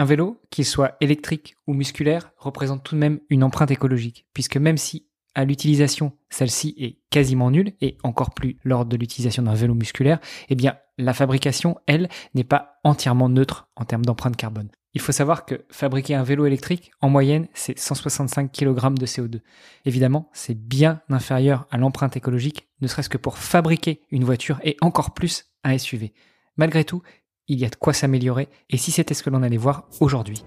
[0.00, 4.56] Un vélo, qu'il soit électrique ou musculaire, représente tout de même une empreinte écologique, puisque
[4.56, 9.52] même si à l'utilisation, celle-ci est quasiment nulle, et encore plus lors de l'utilisation d'un
[9.52, 10.18] vélo musculaire,
[10.48, 14.70] eh bien, la fabrication, elle, n'est pas entièrement neutre en termes d'empreinte carbone.
[14.94, 19.40] Il faut savoir que fabriquer un vélo électrique, en moyenne, c'est 165 kg de CO2.
[19.84, 24.78] Évidemment, c'est bien inférieur à l'empreinte écologique, ne serait-ce que pour fabriquer une voiture et
[24.80, 26.14] encore plus un SUV.
[26.56, 27.02] Malgré tout,
[27.50, 30.44] il y a de quoi s'améliorer, et si c'était ce que l'on allait voir aujourd'hui.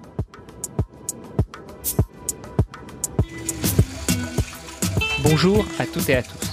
[5.22, 6.53] Bonjour à toutes et à tous.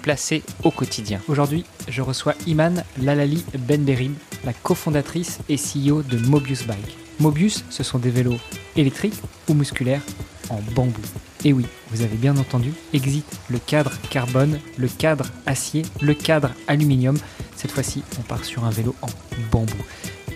[0.00, 1.20] placé au quotidien.
[1.28, 6.96] Aujourd'hui, je reçois Iman Lalali Benberim, la cofondatrice et CEO de Mobius Bike.
[7.18, 8.38] Mobius, ce sont des vélos
[8.76, 10.02] électriques ou musculaires
[10.48, 11.00] en bambou.
[11.44, 16.50] Et oui, vous avez bien entendu, exit le cadre carbone, le cadre acier, le cadre
[16.68, 17.16] aluminium.
[17.56, 19.08] Cette fois-ci, on part sur un vélo en
[19.50, 19.76] bambou.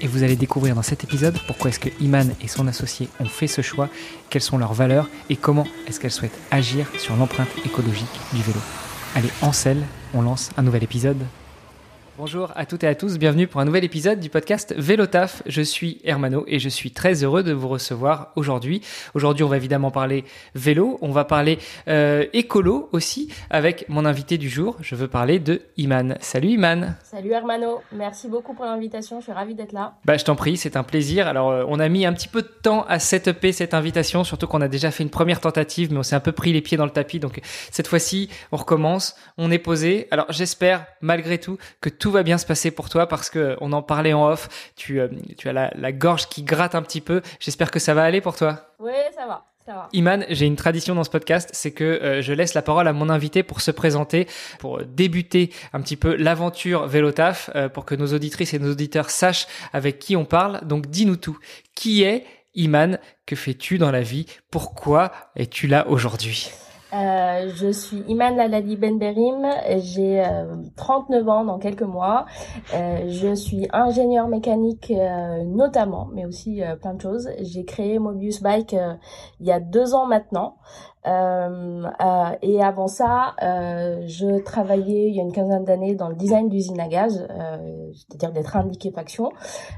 [0.00, 3.26] Et vous allez découvrir dans cet épisode pourquoi est-ce que Iman et son associé ont
[3.26, 3.88] fait ce choix,
[4.28, 8.60] quelles sont leurs valeurs et comment est-ce qu'elles souhaitent agir sur l'empreinte écologique du vélo.
[9.14, 11.24] Allez, en selle, on lance un nouvel épisode.
[12.16, 15.42] Bonjour à toutes et à tous, bienvenue pour un nouvel épisode du podcast Vélotaf.
[15.46, 18.82] Je suis Hermano et je suis très heureux de vous recevoir aujourd'hui.
[19.14, 24.38] Aujourd'hui, on va évidemment parler vélo, on va parler euh, écolo aussi avec mon invité
[24.38, 24.76] du jour.
[24.80, 26.16] Je veux parler de Iman.
[26.20, 26.94] Salut Iman.
[27.02, 29.94] Salut Hermano, merci beaucoup pour l'invitation, je suis ravi d'être là.
[30.04, 31.26] Bah, je t'en prie, c'est un plaisir.
[31.26, 34.46] Alors, euh, on a mis un petit peu de temps à setuper cette invitation, surtout
[34.46, 36.76] qu'on a déjà fait une première tentative, mais on s'est un peu pris les pieds
[36.76, 37.18] dans le tapis.
[37.18, 37.40] Donc,
[37.72, 40.06] cette fois-ci, on recommence, on est posé.
[40.12, 43.72] Alors, j'espère malgré tout que tout va bien se passer pour toi parce que on
[43.72, 44.72] en parlait en off.
[44.76, 47.22] Tu, euh, tu as la, gorge qui gratte un petit peu.
[47.40, 48.70] J'espère que ça va aller pour toi.
[48.78, 49.46] Oui, ça va.
[49.64, 49.88] Ça va.
[49.94, 52.92] Iman, j'ai une tradition dans ce podcast, c'est que euh, je laisse la parole à
[52.92, 54.28] mon invité pour se présenter,
[54.58, 59.08] pour débuter un petit peu l'aventure Vélotaf, euh, pour que nos auditrices et nos auditeurs
[59.08, 60.60] sachent avec qui on parle.
[60.66, 61.38] Donc dis-nous tout.
[61.74, 62.98] Qui est Iman?
[63.24, 64.26] Que fais-tu dans la vie?
[64.50, 66.50] Pourquoi es-tu là aujourd'hui?
[66.94, 69.46] Euh, je suis Iman Lalali Benberim,
[69.78, 70.22] j'ai
[70.76, 72.26] 39 euh, ans dans quelques mois.
[72.74, 74.92] Euh, je suis ingénieur mécanique
[75.44, 77.28] notamment, mais aussi plein de choses.
[77.40, 78.76] J'ai créé Mobius Bike
[79.40, 80.56] il y a deux ans maintenant.
[81.06, 86.08] Euh, euh, et avant ça, euh, je travaillais il y a une quinzaine d'années dans
[86.08, 87.26] le design d'usine à gaz,
[87.92, 89.30] c'est-à-dire des trains de liquéfaction,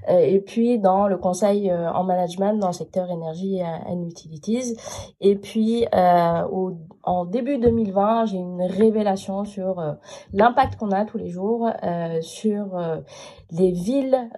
[0.09, 4.77] et puis dans le conseil en management dans le secteur énergie and utilities.
[5.21, 9.83] Et puis en début 2020, j'ai une révélation sur
[10.33, 11.69] l'impact qu'on a tous les jours
[12.21, 12.79] sur
[13.51, 14.31] les villes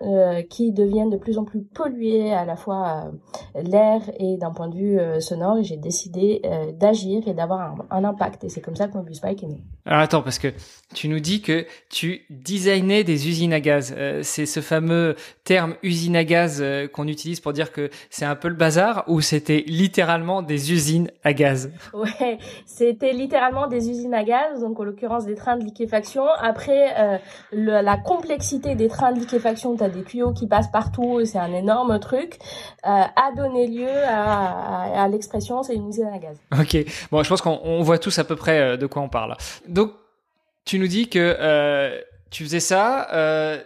[0.50, 3.10] qui deviennent de plus en plus polluées à la fois
[3.55, 5.59] l'air et d'un point de vue sonore.
[5.59, 6.43] Et j'ai décidé
[6.78, 8.44] d'agir et d'avoir un, impact.
[8.44, 9.61] Et c'est comme ça que Mobius Bike est né.
[9.84, 10.49] Alors attends, parce que
[10.94, 13.94] tu nous dis que tu designais des usines à gaz.
[13.97, 18.25] Euh, c'est ce fameux terme usine à gaz euh, qu'on utilise pour dire que c'est
[18.25, 21.71] un peu le bazar ou c'était littéralement des usines à gaz?
[21.93, 26.25] Ouais, c'était littéralement des usines à gaz, donc en l'occurrence des trains de liquéfaction.
[26.41, 27.19] Après, euh,
[27.53, 31.53] la complexité des trains de liquéfaction, tu as des tuyaux qui passent partout, c'est un
[31.53, 32.38] énorme truc,
[32.83, 36.37] a donné lieu à, à, l'expression c'est une usine à gaz.
[36.59, 36.68] Ok,
[37.11, 39.37] bon, je pense qu'on voit tous à peu près de quoi on parle.
[39.67, 39.93] Donc,
[40.69, 41.99] tu nous dis que euh,
[42.31, 43.59] tu faisais ça, euh,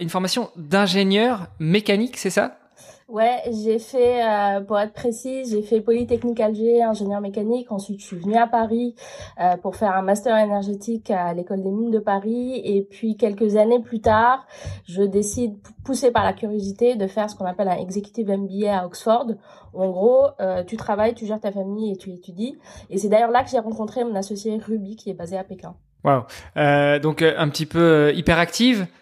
[0.00, 2.58] une formation d'ingénieur mécanique, c'est ça?
[3.06, 7.70] Ouais, j'ai fait, euh, pour être précise, j'ai fait Polytechnique Alger, ingénieur mécanique.
[7.70, 8.94] Ensuite, je suis venue à Paris
[9.38, 12.62] euh, pour faire un master énergétique à l'école des mines de Paris.
[12.64, 14.46] Et puis, quelques années plus tard,
[14.86, 18.86] je décide, poussé par la curiosité, de faire ce qu'on appelle un executive MBA à
[18.86, 19.26] Oxford.
[19.74, 22.56] En gros, euh, tu travailles, tu gères ta famille et tu étudies.
[22.88, 25.76] Et c'est d'ailleurs là que j'ai rencontré mon associé Ruby, qui est basé à Pékin.
[26.04, 26.26] Wow.
[26.58, 28.86] Euh, donc euh, un petit peu euh, hyperactive.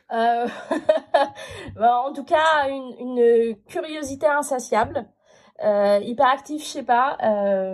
[1.77, 5.07] Bah, en tout cas, une curiosité insatiable.
[5.65, 7.17] Euh, hyperactive, je sais pas,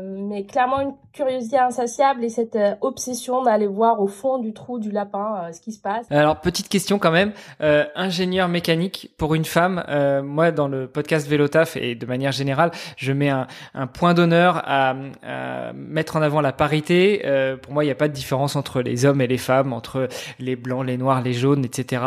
[0.03, 4.79] mais clairement une curiosité insatiable et cette euh, obsession d'aller voir au fond du trou
[4.79, 6.07] du lapin euh, ce qui se passe.
[6.11, 9.85] Alors petite question quand même, euh, ingénieur mécanique pour une femme,
[10.25, 14.63] moi dans le podcast Vélotaf et de manière générale, je mets un, un point d'honneur
[14.65, 17.23] à, à, mettre en avant la parité.
[17.63, 20.09] pour moi, il n'y a pas de différence entre les hommes et les femmes, entre
[20.39, 22.03] les blancs, les noirs, les jaunes, etc.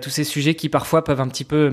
[0.00, 1.72] tous ces sujets qui parfois peuvent un petit peu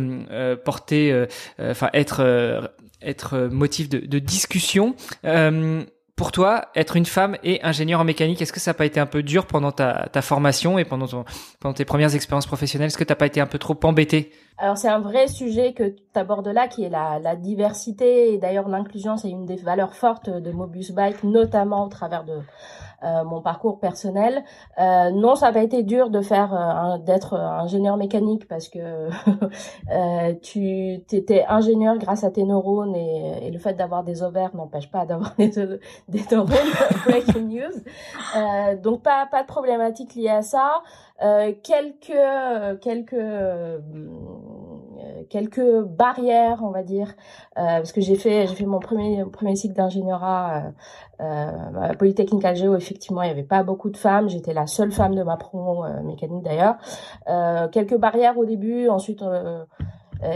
[0.63, 1.25] porter,
[1.59, 2.71] enfin être
[3.01, 4.95] être motif de, de discussion.
[5.25, 5.83] Euh,
[6.15, 8.99] pour toi, être une femme et ingénieur en mécanique, est-ce que ça n'a pas été
[8.99, 11.25] un peu dur pendant ta, ta formation et pendant, ton,
[11.59, 12.87] pendant tes premières expériences professionnelles?
[12.87, 14.31] Est-ce que tu n'as pas été un peu trop embêté?
[14.57, 18.37] Alors c'est un vrai sujet que tu abordes là, qui est la, la diversité et
[18.37, 22.39] d'ailleurs l'inclusion, c'est une des valeurs fortes de Mobius Bike, notamment au travers de
[23.03, 24.43] euh, mon parcours personnel.
[24.79, 29.09] Euh, non, ça pas été dur de faire euh, d'être ingénieur mécanique parce que
[30.43, 34.91] tu étais ingénieur grâce à tes neurones et, et le fait d'avoir des ovaires n'empêche
[34.91, 36.51] pas d'avoir des, des neurones.
[37.07, 38.77] breaking news.
[38.83, 40.83] donc pas pas de problématique liée à ça.
[41.63, 43.15] Quelques quelques
[45.29, 47.07] quelques barrières, on va dire,
[47.57, 50.71] euh, parce que j'ai fait j'ai fait mon premier premier cycle d'ingénierat euh,
[51.21, 54.29] euh, à Polytechnique Alger où effectivement il n'y avait pas beaucoup de femmes.
[54.29, 56.75] J'étais la seule femme de ma promo euh, mécanique d'ailleurs.
[57.29, 59.23] Euh, quelques barrières au début, ensuite.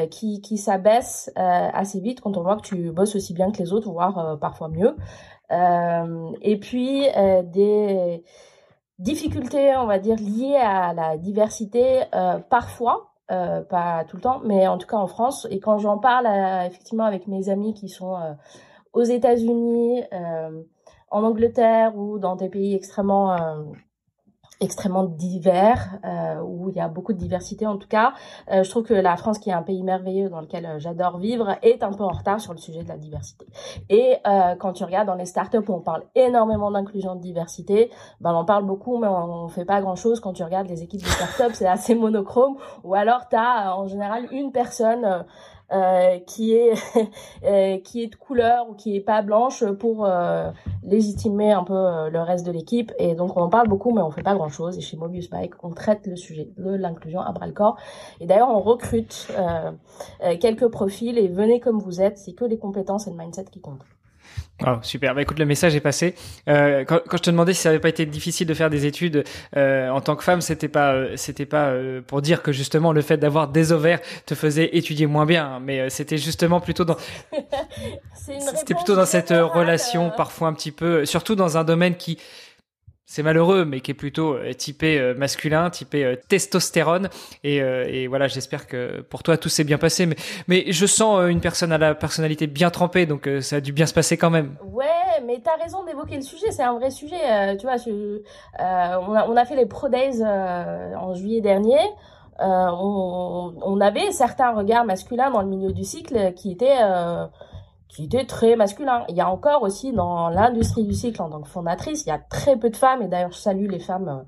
[0.10, 3.72] qui, qui s'abaissent assez vite quand on voit que tu bosses aussi bien que les
[3.72, 4.96] autres, voire parfois mieux.
[6.42, 7.06] et puis
[7.54, 8.24] des
[9.00, 12.04] difficultés, on va dire, liées à la diversité,
[12.50, 15.48] parfois, euh, pas tout le temps, mais en tout cas en France.
[15.50, 18.34] Et quand j'en parle euh, effectivement avec mes amis qui sont euh,
[18.94, 20.04] aux États-Unis,
[21.10, 23.36] en Angleterre ou dans des pays extrêmement
[24.62, 28.14] extrêmement divers, euh, où il y a beaucoup de diversité en tout cas.
[28.52, 31.18] Euh, je trouve que la France, qui est un pays merveilleux dans lequel euh, j'adore
[31.18, 33.46] vivre, est un peu en retard sur le sujet de la diversité.
[33.90, 37.92] Et euh, quand tu regardes dans les startups on parle énormément d'inclusion de diversité,
[38.22, 40.20] ben on en parle beaucoup, mais on, on fait pas grand-chose.
[40.20, 42.56] Quand tu regardes les équipes de startups, c'est assez monochrome.
[42.84, 45.26] Ou alors tu as en général une personne
[45.72, 46.74] euh, qui est
[47.44, 50.52] euh, qui est de couleur ou qui est pas blanche pour euh,
[50.84, 51.74] légitimer un peu
[52.10, 52.92] le reste de l'équipe.
[53.00, 55.30] Et donc on en parle beaucoup mais on fait pas grand chose et chez Mobius
[55.30, 57.78] Bike on traite le sujet de l'inclusion à bras le corps.
[58.20, 59.32] Et d'ailleurs on recrute
[60.40, 61.18] quelques profils.
[61.18, 62.18] Et venez comme vous êtes.
[62.18, 63.95] C'est que les compétences et le mindset qui comptent
[64.66, 65.14] Oh, super.
[65.14, 66.16] Bah, écoute, le message est passé.
[66.48, 68.86] Euh, quand, quand, je te demandais si ça avait pas été difficile de faire des
[68.86, 69.26] études
[69.58, 72.94] euh, en tant que femme, c'était pas, euh, c'était pas euh, pour dire que justement
[72.94, 76.62] le fait d'avoir des ovaires te faisait étudier moins bien, hein, mais euh, c'était justement
[76.62, 76.96] plutôt dans,
[78.16, 82.18] c'était plutôt dans cette relation parfois un petit peu, surtout dans un domaine qui
[83.08, 87.10] c'est malheureux, mais qui est plutôt euh, typé euh, masculin, typé euh, testostérone.
[87.44, 90.10] Et, voilà, j'espère que pour toi tout s'est bien passé.
[90.48, 93.86] Mais, je sens une personne à la personnalité bien trempée, donc ça a dû bien
[93.86, 94.56] se passer quand même.
[94.64, 94.86] Ouais,
[95.26, 96.52] mais t'as raison d'évoquer le sujet.
[96.52, 97.58] C'est un vrai sujet.
[97.58, 97.76] tu vois,
[98.58, 101.80] on, a, fait les Pro Days en juillet dernier.
[102.40, 106.80] On, avait certains regards masculins dans le milieu du cycle qui étaient
[107.88, 109.06] qui était très masculin.
[109.10, 112.12] Il y a encore aussi dans l'industrie du cycle en tant que fondatrice, il y
[112.12, 114.26] a très peu de femmes, et d'ailleurs je salue les femmes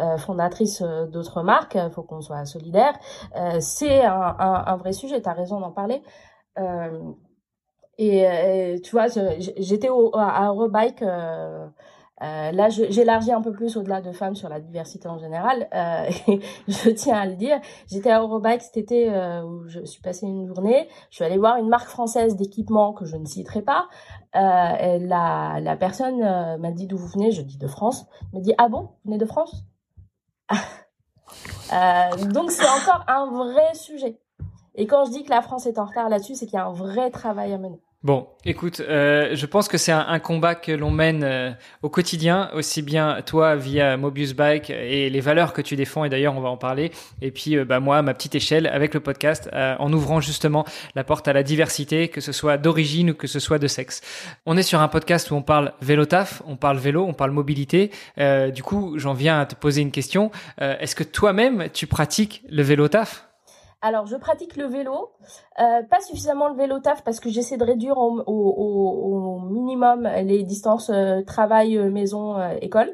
[0.00, 2.94] euh, euh fondatrices euh, d'autres marques, il faut qu'on soit solidaires.
[3.60, 6.02] C'est un, vrai sujet, tu as raison d'en parler.
[7.98, 11.02] Et, et, tu vois, j'étais à Eurobike
[12.22, 15.68] euh, là, j'élargis un peu plus au-delà de femmes sur la diversité en général.
[15.72, 16.10] Euh,
[16.68, 17.60] je tiens à le dire.
[17.86, 20.88] J'étais à Eurobike cet été euh, où je suis passée une journée.
[21.10, 23.88] Je suis allée voir une marque française d'équipement que je ne citerai pas.
[24.34, 27.30] Euh, la, la personne euh, m'a dit d'où vous venez.
[27.30, 28.06] Je dis de France.
[28.32, 29.64] Elle me dit ah bon, vous venez de France
[32.32, 34.18] Donc c'est encore un vrai sujet.
[34.74, 36.66] Et quand je dis que la France est en retard là-dessus, c'est qu'il y a
[36.66, 37.80] un vrai travail à mener.
[38.04, 41.50] Bon, écoute, euh, je pense que c'est un, combat que l'on mène euh,
[41.82, 46.08] au quotidien, aussi bien toi via Mobius Bike et les valeurs que tu défends, et
[46.08, 46.92] d'ailleurs on va en parler,
[47.22, 50.64] et puis euh, bah, moi ma petite échelle avec le podcast, euh, en ouvrant justement
[50.94, 54.00] la porte à la diversité, que ce soit d'origine ou que ce soit de sexe.
[54.46, 57.32] On est sur un podcast où on parle vélo taf, on parle vélo, on parle
[57.32, 57.90] mobilité.
[58.54, 60.30] du coup, j'en viens à te poser une question.
[60.60, 63.27] Est-ce que toi-même tu pratiques le vélo taf
[63.80, 65.12] alors, je pratique le vélo,
[65.60, 70.90] euh, pas suffisamment le vélo taf parce que j'essaie de réduire au, minimum les distances
[70.90, 72.92] euh, travail, euh, maison, école.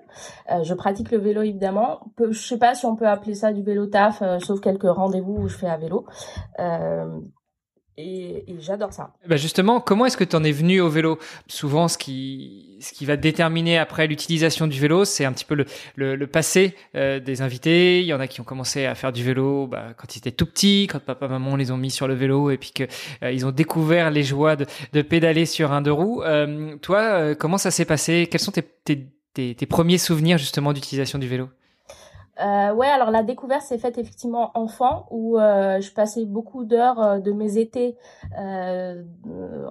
[0.63, 2.01] Je pratique le vélo évidemment.
[2.19, 5.49] je sais pas si on peut appeler ça du vélo taf, sauf quelques rendez-vous où
[5.49, 6.05] je fais à vélo.
[7.97, 9.13] Et, j'adore ça.
[9.27, 11.19] Bah justement, comment est-ce que tu en es venu au vélo?
[11.47, 15.55] Souvent, ce qui, ce qui va déterminer après l'utilisation du vélo, c'est un petit peu
[15.55, 18.01] le, le, passé euh, des invités.
[18.01, 20.33] Il y en a qui ont commencé à faire du vélo bah, quand ils étaient
[20.33, 22.85] tout petits, quand papa, maman les ont mis sur le vélo et puis que
[23.23, 26.23] euh, ont découvert les joies de, de pédaler sur un deux roues.
[26.25, 28.27] Euh, toi, comment ça s'est passé?
[28.29, 31.49] Quels sont tes, tes, tes premiers souvenirs justement d'utilisation du vélo?
[32.41, 37.01] Euh, ouais, alors la découverte s'est faite effectivement enfant, où euh, je passais beaucoup d'heures
[37.01, 37.97] euh, de mes étés
[38.39, 39.03] euh,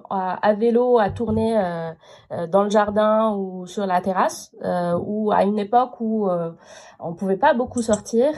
[0.08, 4.54] à, à, vélo, à tourner euh, dans le jardin ou sur la terrasse,
[5.00, 6.28] ou à une époque où
[7.00, 8.32] on pouvait pas beaucoup sortir.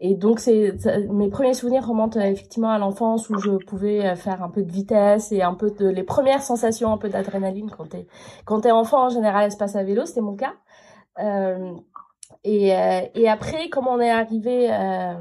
[0.00, 0.74] et donc c'est
[1.10, 5.32] mes premiers souvenirs remontent effectivement à l'enfance où je pouvais faire un peu de vitesse
[5.32, 8.06] et un peu de les premières sensations un peu d'adrénaline quand t'es
[8.44, 10.52] quand t'es enfant en général passe à vélo c'était mon cas
[11.18, 11.72] euh,
[12.46, 15.14] et, euh, et après, comme on est arrivé euh,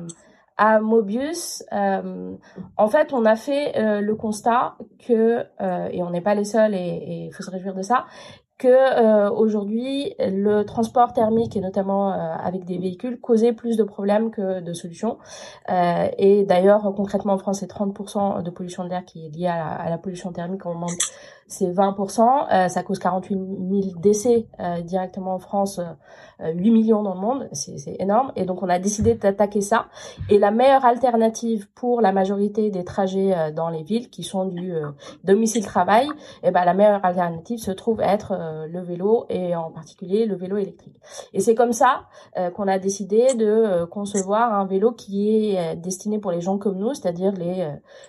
[0.58, 2.36] à Mobius, euh,
[2.77, 5.44] en fait, on a fait le constat que,
[5.91, 8.05] et on n'est pas les seuls, et il faut se réjouir de ça,
[8.58, 13.84] que euh, aujourd'hui le transport thermique et notamment euh, avec des véhicules causait plus de
[13.84, 15.17] problèmes que de solutions.
[15.70, 19.48] Euh, et d'ailleurs concrètement en France c'est 30% de pollution de l'air qui est liée
[19.48, 20.65] à la, à la pollution thermique.
[20.65, 20.89] En monde
[21.48, 25.80] c'est 20%, euh, ça cause 48 000 décès euh, directement en France,
[26.40, 28.32] 8 euh, millions dans le monde, c'est énorme.
[28.36, 29.86] Et donc on a décidé d'attaquer ça.
[30.30, 34.74] Et la meilleure alternative pour la majorité des trajets dans les villes qui sont du
[35.24, 40.25] domicile-travail, et eh ben la meilleure alternative se trouve être le vélo et en particulier
[40.25, 41.00] le vélo électrique.
[41.34, 42.06] Et c'est comme ça
[42.56, 46.94] qu'on a décidé de concevoir un vélo qui est destiné pour les gens comme nous,
[46.94, 47.68] c'est-à-dire les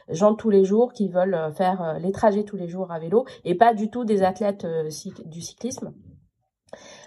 [0.09, 3.25] gens de tous les jours qui veulent faire les trajets tous les jours à vélo
[3.45, 4.88] et pas du tout des athlètes euh,
[5.25, 5.92] du cyclisme.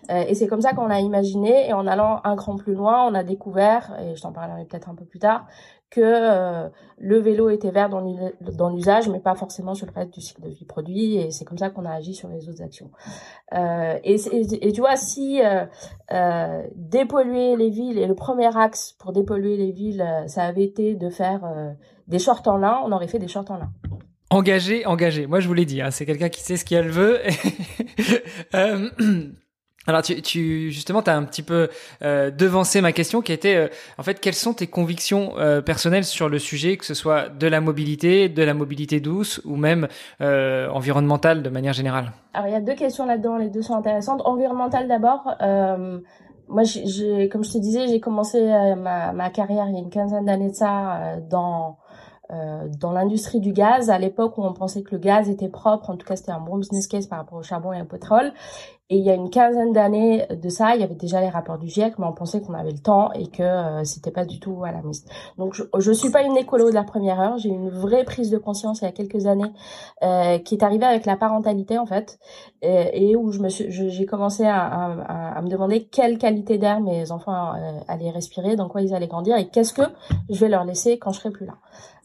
[0.09, 3.05] Euh, et c'est comme ça qu'on a imaginé, et en allant un cran plus loin,
[3.05, 5.45] on a découvert, et je t'en parlerai peut-être un peu plus tard,
[5.91, 10.21] que euh, le vélo était vert dans l'usage, mais pas forcément sur le reste du
[10.21, 12.91] cycle de vie produit, et c'est comme ça qu'on a agi sur les autres actions.
[13.51, 14.15] et,
[14.61, 15.41] et, tu vois, si
[16.75, 21.09] dépolluer les villes, et le premier axe pour dépolluer les villes, ça avait été de
[21.09, 21.75] faire
[22.07, 23.71] des shorts en lin, on aurait fait des shorts en lin.
[24.31, 25.25] Engagé, engagé.
[25.25, 27.19] Moi, je vous l'ai dit, hein, c'est quelqu'un qui sait ce qu'elle veut.
[28.53, 28.89] euh,
[29.87, 31.67] alors, tu, tu justement, tu as un petit peu
[32.03, 33.67] euh, devancé ma question qui était, euh,
[33.97, 37.47] en fait, quelles sont tes convictions euh, personnelles sur le sujet, que ce soit de
[37.47, 39.87] la mobilité, de la mobilité douce ou même
[40.21, 42.11] euh, environnementale de manière générale?
[42.35, 44.21] Alors, il y a deux questions là-dedans, les deux sont intéressantes.
[44.25, 45.23] Environnementale d'abord.
[46.49, 48.39] moi, j'ai, comme je te disais, j'ai commencé
[48.77, 51.78] ma, ma, carrière il y a une quinzaine d'années de ça dans
[52.29, 55.97] dans l'industrie du gaz, à l'époque où on pensait que le gaz était propre, en
[55.97, 58.31] tout cas c'était un bon business case par rapport au charbon et au pétrole.
[58.91, 61.59] Et il y a une quinzaine d'années de ça, il y avait déjà les rapports
[61.59, 64.39] du GIEC, mais on pensait qu'on avait le temps et que euh, c'était pas du
[64.39, 65.05] tout à la mise.
[65.37, 68.39] Donc je, suis pas une écolo de la première heure, j'ai une vraie prise de
[68.39, 69.51] conscience il y a quelques années
[70.01, 72.17] euh, qui est arrivée avec la parentalité en fait,
[72.63, 77.53] et, où je me suis, j'ai commencé à, me demander quelle qualité d'air mes enfants
[77.53, 79.83] euh, allaient respirer, dans quoi ils allaient grandir et qu'est-ce que
[80.29, 81.53] je vais leur laisser quand je serai plus là.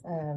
[0.07, 0.35] Euh,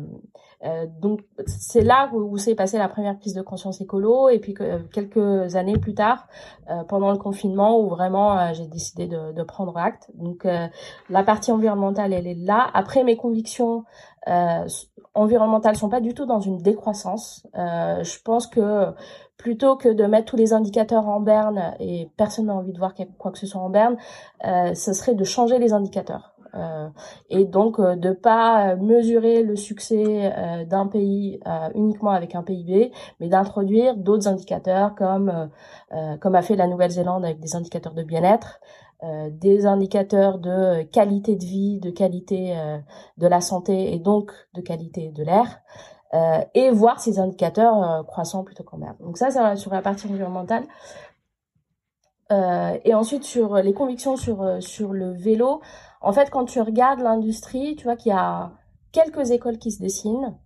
[0.63, 4.39] euh, donc c'est là où, où s'est passée la première prise de conscience écolo et
[4.39, 6.27] puis que, quelques années plus tard
[6.69, 10.09] euh, pendant le confinement où vraiment j'ai décidé de, de, prendre acte.
[10.15, 10.47] Donc
[11.09, 12.69] la partie environnementale elle est là.
[12.73, 13.83] Après mes convictions
[15.13, 17.47] environnementales sont pas du tout dans une décroissance.
[17.53, 18.93] Je pense que
[19.37, 22.93] plutôt que de mettre tous les indicateurs en berne et personne n'a envie de voir
[23.17, 23.95] quoi que ce soit en berne,
[24.45, 26.33] euh, ce serait de changer les indicateurs.
[26.55, 26.89] Euh,
[27.29, 31.39] et donc euh, de pas mesurer le succès euh, d'un pays
[31.75, 35.49] uniquement avec un PIB, mais d'introduire d'autres indicateurs comme
[36.21, 38.59] comme a fait la Nouvelle-Zélande avec des indicateurs de bien-être,
[39.31, 42.55] des indicateurs de qualité de vie, de qualité
[43.17, 45.61] de la santé et donc de qualité de l'air.
[46.53, 48.97] et voir ces indicateurs croissants plutôt qu'en merde.
[48.99, 50.63] Donc ça, c'est sur la partie environnementale.
[52.31, 55.61] Euh, et ensuite sur les convictions sur sur le vélo,
[56.01, 58.51] en fait, quand tu regardes l'industrie, tu vois qu'il y a
[58.91, 60.37] quelques écoles qui se dessinent.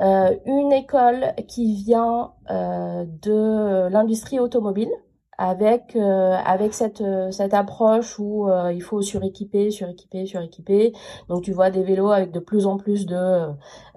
[0.00, 4.88] Euh, une école qui vient euh, de l'industrie automobile
[5.36, 10.92] avec euh, avec cette cette approche où il faut suréquiper suréquiper suréquiper
[11.28, 13.48] donc tu vois des vélos avec de plus en plus de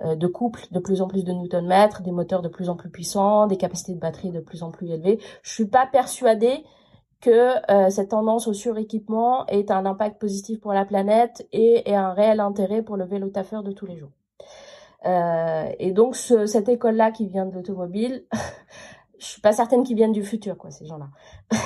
[0.04, 2.90] de couples de plus en plus de newton mètres des moteurs de plus en plus
[2.90, 6.64] puissants des capacités de batterie de plus en plus élevées je suis pas persuadée
[7.22, 12.14] que euh, cette tendance au suréquipement est un impact positif pour la planète et, un
[12.14, 14.12] réel intérêt pour le vélo taffeur de tous les jours.
[15.06, 18.26] Euh, et donc cette école-là qui vient de l'automobile,
[19.20, 21.08] je suis pas certaine qu'ils viennent du futur, quoi, ces gens-là.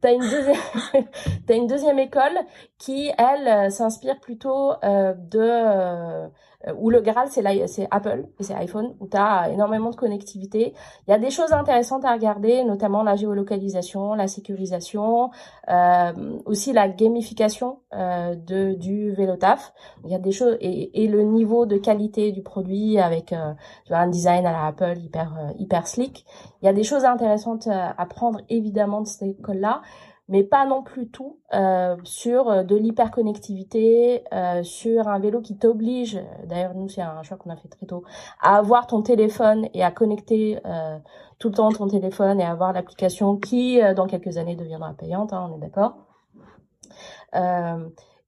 [0.00, 0.56] t'as une deuxième,
[1.48, 2.38] une deuxième école
[2.78, 6.28] qui, elle, euh, s'inspire plutôt de
[6.78, 10.74] où le Graal c'est Apple et c'est iPhone où tu as énormément de connectivité.
[11.06, 15.30] Il y a des choses intéressantes à regarder, notamment la géolocalisation, la sécurisation,
[15.68, 16.12] euh,
[16.44, 19.72] aussi la gamification euh, de du vélo taf.
[20.04, 23.52] Il y a des choses et, et le niveau de qualité du produit avec euh,
[23.84, 26.24] tu vois, un design à la Apple hyper euh, hyper slick.
[26.62, 29.82] Il y a des choses intéressantes à prendre évidemment de cette école là
[30.28, 35.56] mais pas non plus tout euh, sur euh, de l'hyperconnectivité, euh, sur un vélo qui
[35.56, 38.02] t'oblige, d'ailleurs nous c'est un choix qu'on a fait très tôt,
[38.40, 40.98] à avoir ton téléphone et à connecter euh,
[41.38, 44.94] tout le temps ton téléphone et à avoir l'application qui euh, dans quelques années deviendra
[44.94, 45.96] payante, hein, on est d'accord.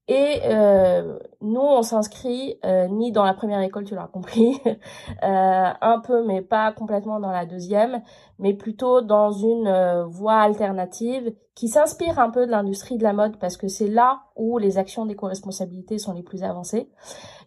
[0.08, 4.74] Et euh, nous, on s'inscrit euh, ni dans la première école, tu l'as compris, euh,
[5.22, 8.00] un peu, mais pas complètement dans la deuxième,
[8.38, 13.12] mais plutôt dans une euh, voie alternative qui s'inspire un peu de l'industrie de la
[13.12, 16.88] mode parce que c'est là où les actions d'éco-responsabilité sont les plus avancées.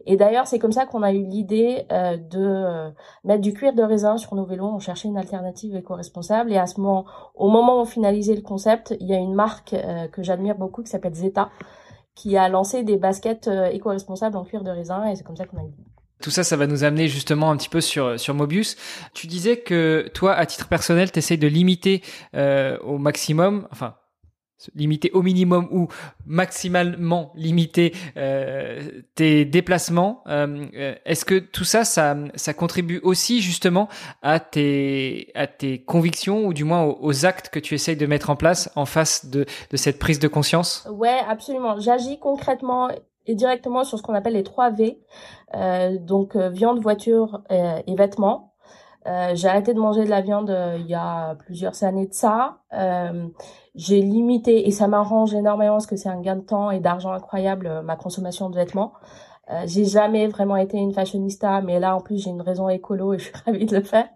[0.05, 3.81] Et d'ailleurs, c'est comme ça qu'on a eu l'idée euh, de mettre du cuir de
[3.81, 4.67] raisin sur nos vélos.
[4.67, 8.41] On cherchait une alternative éco-responsable et à ce moment, au moment où on finalisait le
[8.41, 9.75] concept, il y a une marque
[10.11, 11.49] que j'admire beaucoup qui s'appelle Zeta
[12.21, 15.45] qui a lancé des baskets euh, éco-responsables en cuir de raisin et c'est comme ça
[15.45, 15.73] qu'on a eu.
[16.21, 18.77] Tout ça, ça va nous amener justement un petit peu sur sur Mobius.
[19.15, 22.03] Tu disais que toi, à titre personnel, tu essayes de limiter
[22.35, 23.95] euh, au maximum, enfin
[24.75, 25.87] limiter au minimum ou
[26.25, 30.23] maximalement limiter euh, tes déplacements.
[30.27, 33.87] Euh, euh, est-ce que tout ça, ça, ça contribue aussi justement
[34.21, 38.29] à tes, à tes convictions ou du moins aux, actes que tu essayes de mettre
[38.29, 40.87] en place en face de, de cette prise de conscience?
[40.91, 41.79] Ouais, absolument.
[41.79, 42.89] J'agis concrètement
[43.27, 44.97] et directement sur ce qu'on appelle les 3 V,
[45.53, 48.51] euh, donc viande, voiture et vêtements.
[49.07, 52.13] Euh, j'ai arrêté de manger de la viande euh, il y a plusieurs années de
[52.13, 52.59] ça.
[52.73, 53.27] Euh,
[53.75, 57.11] j'ai limité, et ça m'arrange énormément parce que c'est un gain de temps et d'argent
[57.11, 58.93] incroyable, euh, ma consommation de vêtements.
[59.65, 63.19] j'ai jamais vraiment été une fashionista, mais là en plus j'ai une raison écolo et
[63.19, 64.07] je suis ravie de le faire.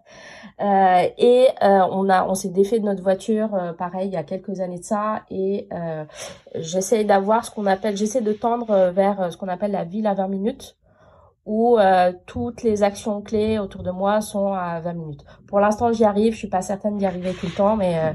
[0.60, 4.78] et on a, on s'est défait de notre voiture, pareil il y a quelques années
[4.78, 5.68] de ça, et
[6.54, 10.14] j'essaie d'avoir ce qu'on appelle, j'essaie de tendre vers ce qu'on appelle la ville à
[10.14, 10.76] 20 minutes
[11.46, 15.24] où euh, toutes les actions clés autour de moi sont à 20 minutes.
[15.46, 16.32] Pour l'instant, j'y arrive.
[16.32, 18.12] Je suis pas certaine d'y arriver tout le temps, mais euh,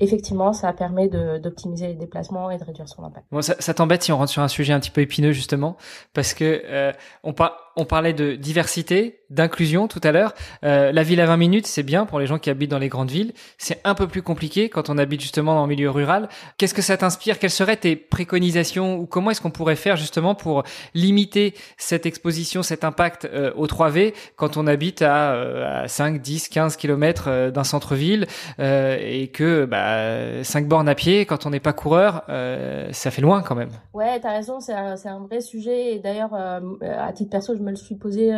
[0.00, 3.26] effectivement, ça permet d'optimiser les déplacements et de réduire son impact.
[3.30, 5.76] Bon, ça, ça t'embête si on rentre sur un sujet un petit peu épineux justement,
[6.14, 6.92] parce que euh,
[7.24, 7.34] on,
[7.76, 10.34] on parlait de diversité, d'inclusion tout à l'heure.
[10.64, 12.88] Euh, la ville à 20 minutes, c'est bien pour les gens qui habitent dans les
[12.88, 13.32] grandes villes.
[13.58, 16.28] C'est un peu plus compliqué quand on habite justement le milieu rural.
[16.56, 17.38] Qu'est-ce que ça t'inspire?
[17.38, 20.62] Quelles seraient tes préconisations ou comment est-ce qu'on pourrait faire justement pour
[20.94, 26.20] limiter cette exposition, cet impact euh, au 3V quand on habite à, euh, à 5,
[26.20, 28.26] 10, 15 kilomètres euh, d'un centre-ville
[28.58, 32.24] et que bah, 5 bornes à pied, quand on n'est pas coureur,
[32.92, 33.70] ça fait loin quand même?
[33.92, 35.94] Ouais, t'as raison, c'est un, un, vrai sujet.
[35.94, 38.32] Et d'ailleurs, à titre perso, je me le suis posé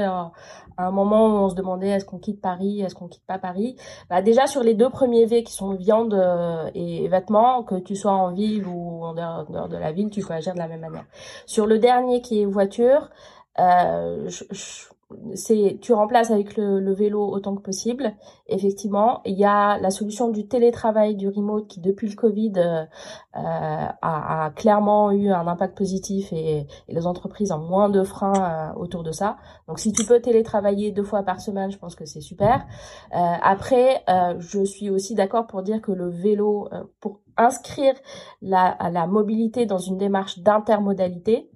[0.80, 3.39] euh, un moment où on se demandait est-ce qu'on quitte Paris, est-ce qu'on quitte pas
[3.39, 3.77] Paris?
[4.09, 7.97] Bah déjà sur les deux premiers V qui sont viande euh, et vêtements, que tu
[7.97, 10.81] sois en ville ou en dehors, de la ville, tu peux agir de la même
[10.81, 11.07] manière.
[11.47, 13.11] Sur le dernier qui est voiture,
[13.59, 14.90] euh, je,
[15.35, 18.13] c'est tu remplaces avec le, vélo autant que possible.
[18.49, 22.85] Effectivement, il y a la solution du télétravail, du remote qui depuis le Covid euh,
[23.33, 28.79] a, a, clairement eu un impact positif et, les entreprises ont moins de freins euh,
[28.81, 29.37] autour de ça.
[29.69, 32.67] Donc si tu peux télétravailler deux fois par semaine, je pense que c'est super.
[33.15, 36.69] Euh, après, euh, je suis aussi d'accord pour dire que le vélo,
[37.01, 37.95] pour inscrire
[38.43, 41.50] la, la mobilité dans une démarche d'intermodalité,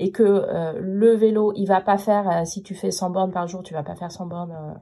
[0.00, 3.32] et que euh, le vélo, il va pas faire, euh, si tu fais 100 bornes
[3.32, 4.80] par jour, tu vas pas faire 100 bornes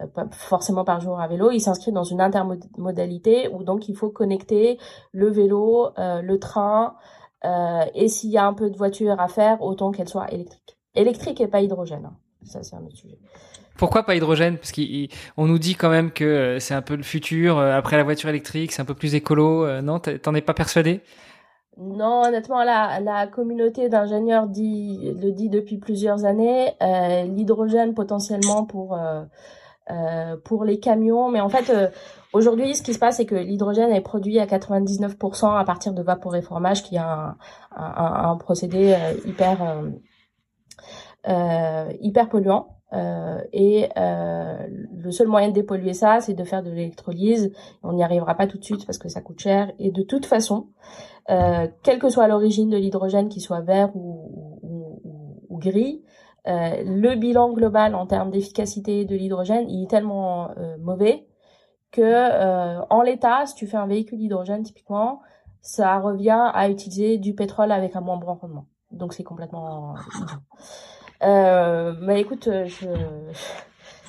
[0.00, 1.50] euh, forcément par jour à vélo.
[1.50, 4.78] Il s'inscrit dans une intermodalité où donc il faut connecter
[5.12, 6.94] le vélo, le train,
[7.42, 10.78] et s'il y a un peu de voiture à faire, autant qu'elle soit électrique.
[10.94, 12.04] Électrique et pas hydrogène.
[12.04, 12.16] Hein.
[12.44, 13.18] Ça, c'est un autre sujet.
[13.76, 14.56] Pourquoi pas hydrogène?
[14.56, 17.58] Parce qu'on nous dit quand même que c'est un peu le futur.
[17.58, 19.80] Après la voiture électrique, c'est un peu plus écolo.
[19.80, 21.00] Non, t'en es pas persuadé?
[21.80, 26.74] Non, honnêtement, la, communauté d'ingénieurs dit, le dit depuis plusieurs années.
[26.82, 29.24] Euh, L'hydrogène potentiellement pour euh,
[29.90, 31.72] euh, pour les camions, mais en fait,
[32.34, 36.02] aujourd'hui, ce qui se passe, c'est que l'hydrogène est produit à 99% à partir de
[36.02, 37.36] vaporéformage, qui est un,
[37.74, 39.82] un, un procédé hyper
[41.26, 42.76] hyper polluant.
[43.52, 47.52] Et le seul moyen de dépolluer ça, c'est de faire de l'électrolyse.
[47.82, 49.72] On n'y arrivera pas tout de suite parce que ça coûte cher.
[49.78, 50.68] Et de toute façon,
[51.30, 54.18] euh, quelle que soit l'origine de l'hydrogène, qu'il soit vert ou,
[55.52, 56.02] gris,
[56.46, 61.26] le bilan global en termes d'efficacité de l'hydrogène, il est tellement mauvais
[61.92, 65.20] que en l'état, si tu fais un véhicule d'hydrogène typiquement,
[65.60, 68.64] ça revient à utiliser du pétrole avec un moins bon rendement.
[68.90, 69.94] Donc c'est complètement
[71.22, 72.48] euh, mais écoute,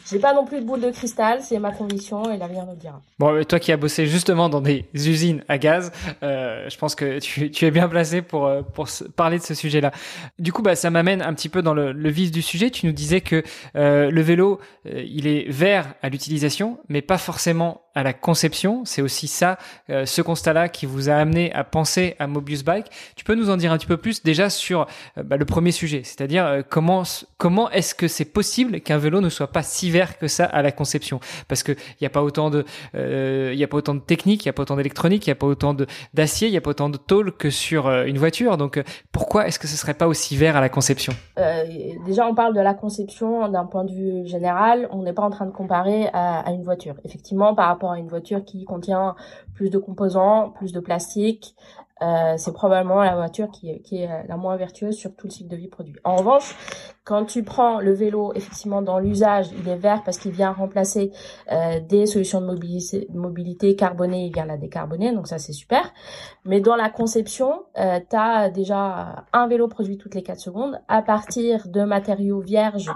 [0.09, 2.77] j'ai pas non plus de boule de cristal, c'est ma conviction et l'avenir nous le
[2.77, 3.01] dira.
[3.19, 5.91] Bon, toi qui as bossé justement dans des usines à gaz,
[6.23, 9.53] euh, je pense que tu, tu, es bien placé pour euh, pour parler de ce
[9.53, 9.91] sujet-là.
[10.39, 12.69] Du coup, bah ça m'amène un petit peu dans le, le, vif du sujet.
[12.69, 13.43] Tu nous disais que
[13.75, 18.83] euh, le vélo, euh, il est vert à l'utilisation, mais pas forcément à la conception.
[18.85, 19.57] C'est aussi ça,
[19.89, 22.87] euh, ce constat-là, qui vous a amené à penser à Mobius Bike.
[23.15, 26.01] Tu peux nous en dire un petit peu plus déjà sur bah, le premier sujet,
[26.03, 27.03] c'est-à-dire comment
[27.37, 30.61] comment est-ce que c'est possible qu'un vélo ne soit pas si vert que ça à
[30.61, 31.19] la conception?
[31.47, 34.45] Parce que il y a pas autant de euh, il a pas autant de technique,
[34.45, 35.75] il y a pas autant d'électronique, il y a pas autant
[36.13, 38.57] d'acier, il y a pas autant de tôle que sur euh, une voiture.
[38.57, 41.13] Donc euh, pourquoi est-ce que ce serait pas aussi vert à la conception?
[42.05, 44.87] Déjà, on parle de la conception d'un point de vue général.
[44.91, 46.95] On n'est pas en train de comparer à, à une voiture.
[47.03, 49.15] Effectivement, par rapport à une voiture qui contient
[49.55, 51.55] plus de composants, plus de plastique,
[52.01, 55.49] euh, c'est probablement la voiture qui, qui, est la moins vertueuse sur tout le cycle
[55.49, 55.95] de vie produit.
[56.03, 56.55] En revanche,
[57.03, 61.11] quand tu prends le vélo, effectivement, dans l'usage, il est vert parce qu'il vient remplacer
[61.51, 65.93] euh, des solutions de mobilité, mobilité carbonée, il vient la décarboner, donc ça c'est super.
[66.45, 70.79] Mais dans la conception, euh, tu as déjà un vélo produit toutes les 4 secondes
[70.87, 72.91] à partir de matériaux vierges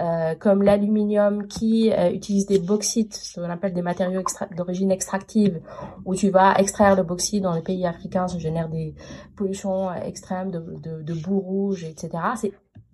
[0.00, 4.22] euh, comme l'aluminium qui euh, utilise des bauxites, ce qu'on appelle des matériaux
[4.56, 5.60] d'origine extractive,
[6.04, 8.94] où tu vas extraire le bauxite dans les pays africains, ça génère des
[9.36, 12.10] pollutions extrêmes de, de, de boue rouge, etc.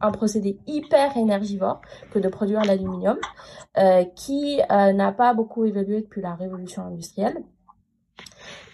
[0.00, 3.18] un procédé hyper énergivore que de produire l'aluminium,
[3.78, 7.42] euh, qui euh, n'a pas beaucoup évolué depuis la révolution industrielle.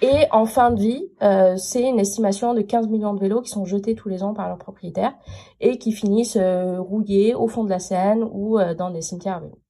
[0.03, 3.51] Et en fin de vie, euh, c'est une estimation de 15 millions de vélos qui
[3.51, 5.15] sont jetés tous les ans par leurs propriétaires
[5.61, 9.66] et qui finissent rouillés au fond de la Seine ou dans des cimetières à vélos.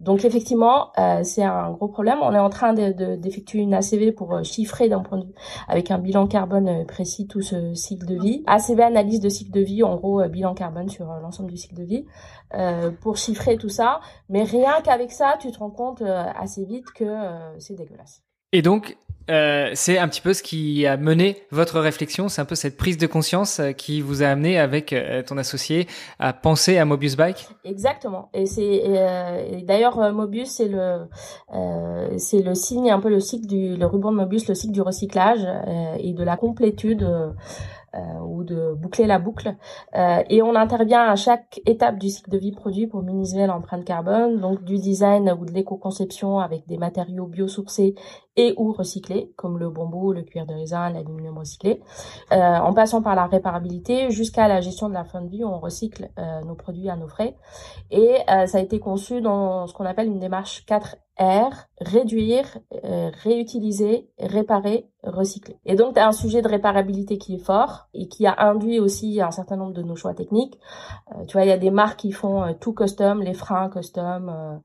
[0.00, 2.18] Donc effectivement, euh, c'est un gros problème.
[2.22, 5.34] On est en train d'effectuer de, une ACV pour chiffrer d'un point de vue
[5.68, 8.42] avec un bilan carbone précis tout ce cycle de vie.
[8.46, 11.84] ACV analyse de cycle de vie, en gros bilan carbone sur l'ensemble du cycle de
[11.84, 12.06] vie,
[13.00, 14.00] pour chiffrer tout ça.
[14.28, 17.14] Mais rien qu'avec ça, tu te rends compte assez vite que
[17.58, 18.22] c'est dégueulasse.
[18.52, 18.96] Et donc,
[19.28, 22.76] euh, c'est un petit peu ce qui a mené votre réflexion, c'est un peu cette
[22.76, 25.86] prise de conscience euh, qui vous a amené avec euh, ton associé
[26.18, 27.48] à penser à Mobius Bike.
[27.64, 28.30] Exactement.
[28.34, 28.82] Et c'est
[29.64, 31.06] d'ailleurs Mobius c'est le
[32.16, 34.80] c'est le signe un peu le cycle du le ruban de Mobius, le cycle du
[34.80, 35.46] recyclage
[35.98, 37.30] et de la complétude euh,
[38.24, 39.56] ou de boucler la boucle.
[39.96, 43.84] Euh, et on intervient à chaque étape du cycle de vie produit pour minimiser l'empreinte
[43.84, 47.94] carbone, donc du design ou de l'éco-conception avec des matériaux biosourcés
[48.36, 51.82] et ou recyclés, comme le bambou, le cuir de raisin, l'aluminium recyclé,
[52.32, 55.48] euh, en passant par la réparabilité jusqu'à la gestion de la fin de vie où
[55.48, 56.10] on recycle
[56.46, 57.36] nos produits à nos frais.
[57.90, 61.52] Et ça a été conçu dans ce qu'on appelle une démarche 4 R,
[61.82, 62.46] réduire,
[62.84, 65.58] euh, réutiliser, réparer, recycler.
[65.66, 68.80] Et donc, tu as un sujet de réparabilité qui est fort et qui a induit
[68.80, 70.58] aussi un certain nombre de nos choix techniques.
[71.14, 73.68] Euh, tu vois, il y a des marques qui font euh, tout custom, les freins
[73.68, 74.60] custom,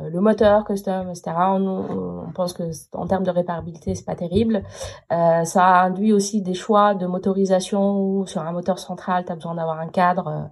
[0.00, 1.32] le moteur custom, etc.
[1.36, 2.62] On, pense que
[2.94, 4.62] en termes de réparabilité, c'est pas terrible.
[5.10, 9.54] Ça induit aussi des choix de motorisation où sur un moteur central, tu as besoin
[9.54, 10.48] d'avoir un cadre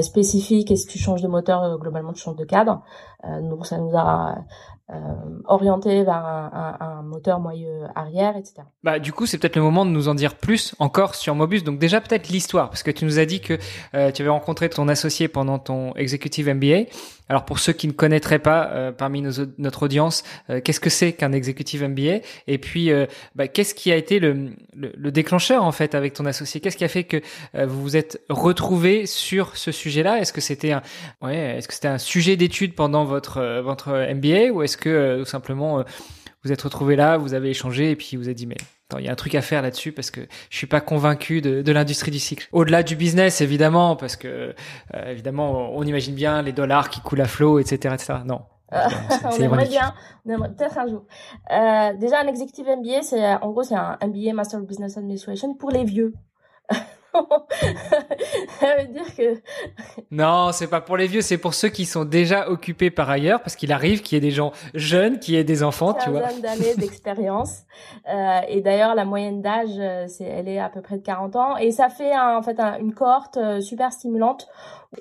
[0.00, 2.82] spécifique et si tu changes de moteur, globalement, tu changes de cadre.
[3.22, 4.38] donc ça nous a
[5.46, 8.62] orienté vers un, moteur moyeu arrière, etc.
[8.82, 11.62] Bah, du coup, c'est peut-être le moment de nous en dire plus encore sur Mobus.
[11.62, 13.58] Donc déjà peut-être l'histoire, parce que tu nous as dit que
[13.94, 16.90] euh, tu avais rencontré ton associé pendant ton executive MBA.
[17.30, 21.14] Alors pour ceux qui ne connaîtraient pas euh, parmi notre audience, euh, qu'est-ce que c'est
[21.14, 22.90] qu'un executive MBA Et puis
[23.34, 24.50] bah, qu'est-ce qui a été le,
[25.10, 26.60] déclencheur en fait avec ton associé?
[26.60, 27.22] Qu'est-ce qui a fait que
[27.66, 30.18] vous vous êtes retrouvé sur ce sujet-là?
[30.18, 30.82] Est-ce que c'était un,
[31.22, 34.88] ouais, est-ce que c'était un sujet d'étude pendant votre votre MBA ou est-ce est-ce que
[34.88, 35.82] euh, tout simplement euh,
[36.42, 38.56] vous êtes retrouvé là, vous avez échangé et puis vous avez dit mais
[38.98, 41.72] il y a un truc à faire là-dessus parce que je suis pas convaincu de,
[41.72, 42.48] l'industrie du cycle.
[42.52, 44.54] Au-delà du business évidemment parce que
[44.94, 48.14] euh, évidemment on imagine bien les dollars qui coulent à flot etc etc.
[48.24, 48.42] Non.
[49.24, 49.94] on aimerait bien,
[50.26, 51.04] peut-être un jour.
[51.48, 55.70] déjà un executive MBA c'est en gros c'est un MBA Master of Business Administration pour
[55.70, 56.12] les vieux.
[58.60, 59.40] ça veut dire que
[60.10, 63.40] non, c'est pas pour les vieux, c'est pour ceux qui sont déjà occupés par ailleurs,
[63.40, 66.20] parce qu'il arrive qu'il y ait des gens jeunes, qui aient des enfants, tu vois.
[66.20, 67.62] d'années d'expérience.
[68.08, 71.36] Euh, et d'ailleurs, la moyenne d'âge, euh, c'est, elle est à peu près de 40
[71.36, 74.48] ans, et ça fait en fait une cohorte euh, super stimulante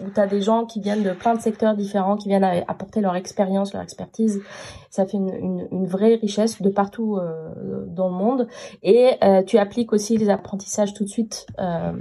[0.01, 3.01] où tu as des gens qui viennent de plein de secteurs différents, qui viennent apporter
[3.01, 4.41] leur expérience, leur expertise.
[4.89, 8.47] Ça fait une, une, une vraie richesse de partout euh, dans le monde.
[8.83, 11.91] Et euh, tu appliques aussi les apprentissages tout de suite euh,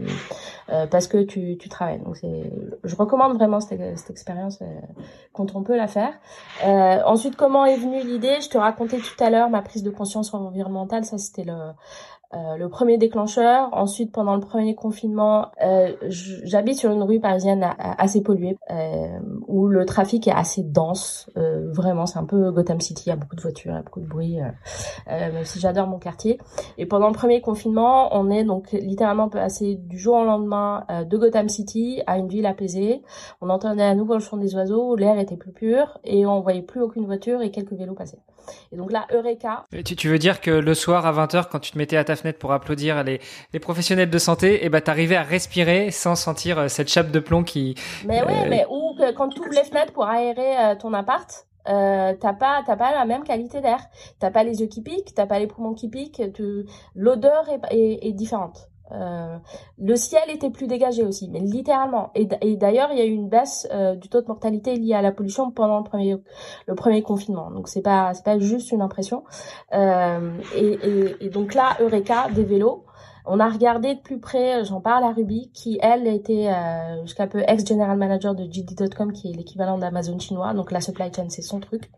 [0.90, 2.00] parce que tu, tu travailles.
[2.00, 2.16] Donc
[2.84, 4.60] je recommande vraiment cette, cette expérience
[5.32, 6.12] quand on peut la faire.
[7.06, 8.40] ensuite, comment est venue l'idée?
[8.40, 11.04] Je te racontais tout à l'heure ma prise de conscience environnementale.
[11.04, 11.72] Ça, c'était le
[12.34, 13.68] euh, le premier déclencheur.
[13.72, 19.68] Ensuite, pendant le premier confinement, euh, j'habite sur une rue parisienne assez polluée, euh, où
[19.68, 21.30] le trafic est assez dense.
[21.34, 23.04] Vraiment, c'est un peu Gotham City.
[23.06, 24.38] Il y a beaucoup de voitures, il y a beaucoup de bruit.
[25.06, 26.38] même si j'adore mon quartier.
[26.78, 31.16] Et pendant le premier confinement, on est donc littéralement passé du jour au lendemain de
[31.16, 33.02] Gotham City à une ville apaisée.
[33.40, 36.62] On entendait à nouveau le chant des oiseaux, l'air était plus pur et on voyait
[36.62, 38.18] plus aucune voiture et quelques vélos passer.
[38.72, 39.66] Et donc là, Eureka.
[39.84, 42.16] Tu, tu veux dire que le soir à 20h, quand tu te mettais à ta
[42.22, 43.20] fenêtre pour applaudir les,
[43.52, 47.20] les professionnels de santé, et ben t'arrivais à respirer sans sentir euh, cette chape de
[47.20, 47.74] plomb qui.
[48.06, 50.92] Mais oui, euh, mais ou que quand tu ouvres les fenêtres pour aérer euh, ton
[50.94, 53.78] appart, euh, t'as pas t'as pas la même qualité d'air
[54.18, 56.20] t'as pas les yeux qui piquent t'as pas les poumons qui piquent
[56.96, 59.38] l'odeur est, est, est, différente euh,
[59.78, 62.10] le ciel était plus dégagé aussi, mais littéralement.
[62.14, 65.02] Et, d'ailleurs, il y a eu une baisse euh, du taux de mortalité liée à
[65.02, 67.50] la pollution pendant le premier, confinement.
[67.50, 69.24] Donc c'est pas c'est pas juste une impression.
[69.72, 72.84] Euh, et, donc là, Eureka, des vélos.
[73.24, 76.50] On a regardé de plus près, j'en parle à Ruby, qui elle était
[77.02, 80.54] jusqu'à peu ex-general manager de JD.com, qui est l'équivalent d'Amazon chinois.
[80.54, 81.88] Donc la supply chain, c'est son truc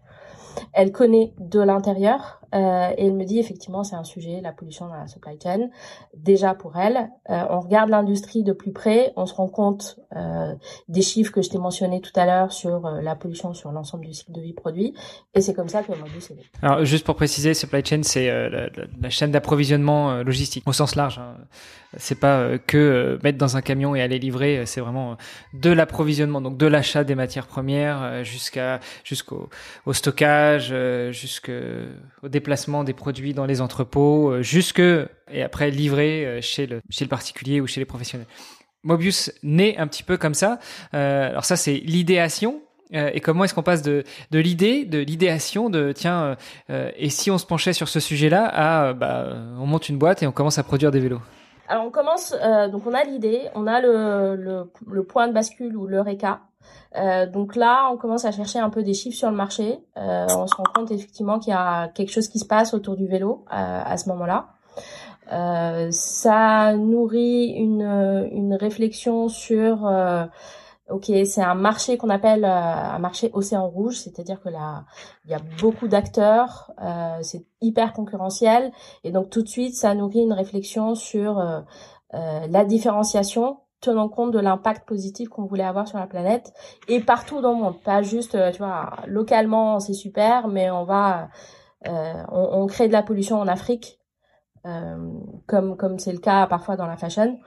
[0.73, 4.87] elle connaît de l'intérieur euh, et elle me dit effectivement c'est un sujet, la pollution
[4.87, 5.69] dans la supply chain.
[6.17, 10.55] Déjà pour elle, euh, on regarde l'industrie de plus près, on se rend compte euh,
[10.89, 14.15] des chiffres que je t'ai mentionnés tout à l'heure sur la pollution sur l'ensemble du
[14.15, 14.95] cycle de vie produit
[15.35, 16.37] et c'est comme ça que moi c'est.
[16.63, 18.69] Alors juste pour préciser, supply chain c'est la,
[19.01, 21.19] la, chaîne d'approvisionnement logistique au sens large.
[21.19, 21.37] Hein.
[21.97, 25.17] C'est pas que mettre dans un camion et aller livrer, c'est vraiment
[25.53, 29.49] de l'approvisionnement, donc de l'achat des matières premières jusqu'à jusqu'au
[29.87, 30.75] au stockage,
[31.11, 34.83] jusqu'au déplacement des produits dans les entrepôts, euh, jusque
[35.33, 38.27] et après livré euh, chez le chez le particulier ou chez les professionnels.
[38.83, 40.59] Mobius naît un petit peu comme ça.
[40.93, 42.61] Euh, alors ça c'est l'idéation.
[42.93, 46.37] et comment est-ce qu'on passe de, de l'idée, de l'idéation, de tiens,
[46.69, 50.29] et si on se penchait sur ce sujet-là, à bah, on monte une boîte et
[50.29, 51.23] on commence à produire des vélos?
[51.69, 52.35] Alors on commence,
[52.71, 54.37] donc on a l'idée, on a le,
[54.87, 56.41] le, point de bascule ou l'eureka,
[56.97, 59.81] euh, donc là, on commence à chercher un peu des chiffres sur le marché.
[59.97, 62.97] Euh, on se rend compte effectivement qu'il y a quelque chose qui se passe autour
[62.97, 64.49] du vélo euh, à ce moment-là.
[65.33, 69.91] Euh, ça nourrit une, une réflexion sur
[70.91, 74.85] ok c'est un marché qu'on appelle un marché océan rouge c'est-à-dire que là
[75.25, 76.73] il y a beaucoup d'acteurs
[77.23, 78.71] c'est hyper concurrentiel
[79.03, 81.43] et donc tout de suite ça nourrit une réflexion sur
[82.13, 86.53] la différenciation tenant compte de l'impact positif qu'on voulait avoir sur la planète
[86.89, 87.81] et partout dans le monde.
[87.83, 91.29] Pas juste, euh, tu vois, localement c'est super, mais on va,
[91.87, 94.04] euh, on, on, crée de la pollution en Afrique, euh,
[95.47, 97.39] comme comme c'est le cas parfois dans la fashion.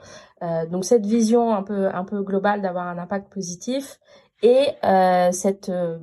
[0.42, 3.98] Euh, donc cette vision un peu un peu globale d'avoir un impact positif
[4.42, 5.98] et euh, cette euh,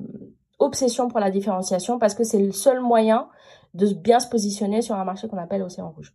[0.60, 3.30] obsession pour la différenciation parce que c'est le seul moyen
[3.73, 6.13] de bien se positionner sur un marché qu'on appelle océan rouge.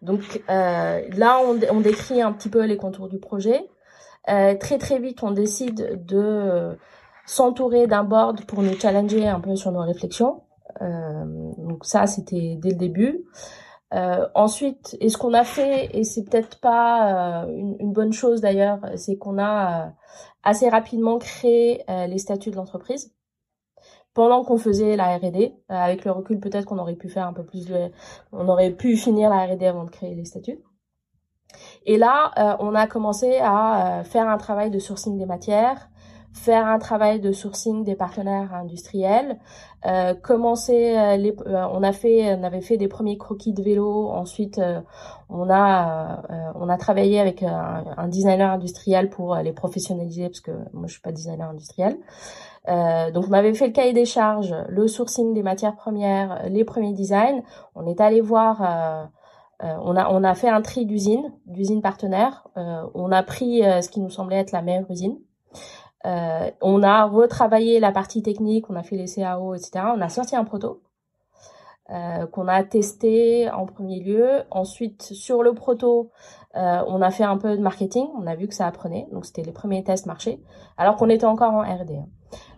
[0.00, 3.68] Donc euh, là, on, on, décrit un petit peu les contours du projet.
[4.28, 6.76] Euh, très très vite, on décide de
[7.26, 10.42] s'entourer d'un board pour nous challenger un peu sur nos réflexions.
[10.80, 13.24] Euh, donc ça, c'était dès le début.
[13.92, 18.12] Euh, ensuite, et ce qu'on a fait, et c'est peut-être pas euh, une, une, bonne
[18.12, 19.90] chose d'ailleurs, c'est qu'on a euh,
[20.42, 23.12] assez rapidement créé les statuts de l'entreprise
[24.14, 25.54] pendant qu'on faisait la R&D.
[25.70, 27.90] Euh, avec le recul, peut-être qu'on aurait pu faire un peu plus de,
[28.32, 30.58] on aurait pu finir la R&D avant de créer les statuts.
[31.84, 35.90] Et là, euh, on a commencé à euh, faire un travail de sourcing des matières,
[36.32, 39.38] faire un travail de sourcing des partenaires industriels,
[39.86, 44.08] euh, commencer les, on a fait, on avait fait des premiers croquis de vélo.
[44.08, 44.60] Ensuite,
[45.28, 50.52] on a, on a travaillé avec un, un, designer industriel pour les professionnaliser parce que
[50.72, 51.96] moi je suis pas designer industriel.
[52.68, 56.64] Euh, donc, on m'avait fait le cahier des charges, le sourcing des matières premières, les
[56.64, 57.42] premiers designs.
[57.74, 61.82] On est allé voir, euh, euh, on a on a fait un tri d'usines, d'usines
[61.82, 62.46] partenaires.
[62.56, 65.18] Euh, on a pris ce qui nous semblait être la meilleure usine.
[66.04, 69.86] On a retravaillé la partie technique, on a fait les CAO, etc.
[69.94, 70.82] On a sorti un proto.
[72.32, 74.42] qu'on a testé en premier lieu.
[74.50, 76.10] Ensuite, sur le proto,
[76.54, 78.08] on a fait un peu de marketing.
[78.20, 79.06] On a vu que ça apprenait.
[79.12, 80.42] Donc, c'était les premiers tests marché.
[80.76, 81.96] Alors qu'on était encore en R&D.
[81.96, 82.06] Hein.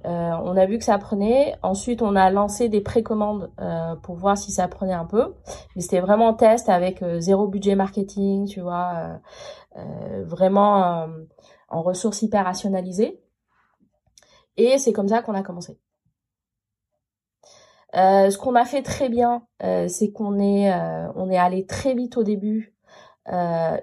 [0.07, 1.55] Euh, on a vu que ça prenait.
[1.63, 5.35] Ensuite, on a lancé des précommandes euh, pour voir si ça prenait un peu.
[5.75, 9.21] Mais c'était vraiment test avec euh, zéro budget marketing, tu vois.
[10.25, 11.09] vraiment
[11.69, 13.21] en ressources hyper rationalisées.
[14.57, 15.79] Et c'est comme ça qu'on a commencé.
[17.97, 21.95] Euh, ce qu'on a fait très bien, euh, c'est qu'on est, euh, est allé très
[21.95, 22.73] vite au début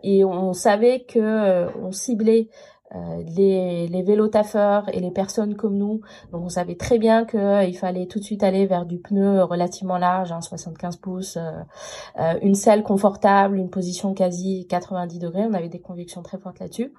[0.03, 2.49] et on savait que on ciblait
[2.93, 6.01] euh, les, les vélotaffeurs et les personnes comme nous.
[6.33, 9.43] Donc on savait très bien qu'il euh, fallait tout de suite aller vers du pneu
[9.43, 15.45] relativement large, hein, 75 pouces, euh, une selle confortable, une position quasi 90 degrés.
[15.49, 16.93] On avait des convictions très fortes là-dessus.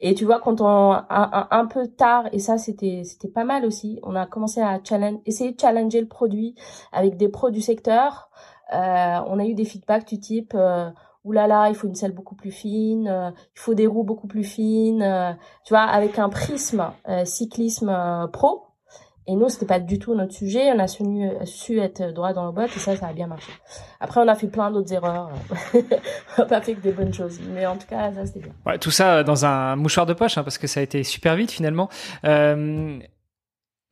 [0.00, 3.64] Et tu vois, quand on un, un, peu tard, et ça c'était c'était pas mal
[3.66, 6.54] aussi, on a commencé à challenge, essayer de challenger le produit
[6.92, 8.30] avec des pros du secteur.
[8.70, 10.56] on a eu des feedbacks du type
[11.24, 14.02] Ouh là là, il faut une selle beaucoup plus fine, euh, il faut des roues
[14.02, 15.32] beaucoup plus fines, euh,
[15.64, 18.64] tu vois, avec un prisme euh, cyclisme pro.
[19.28, 20.72] Et nous, c'était pas du tout notre sujet.
[20.72, 23.52] On a su, être droit dans le bottes et ça, ça a bien marché.
[24.00, 25.30] Après, on a fait plein d'autres erreurs.
[25.74, 27.38] on n'a pas fait que des bonnes choses.
[27.54, 28.52] Mais en tout cas, ça, c'était bien.
[28.66, 31.36] Ouais, tout ça dans un mouchoir de poche, hein, parce que ça a été super
[31.36, 31.88] vite finalement.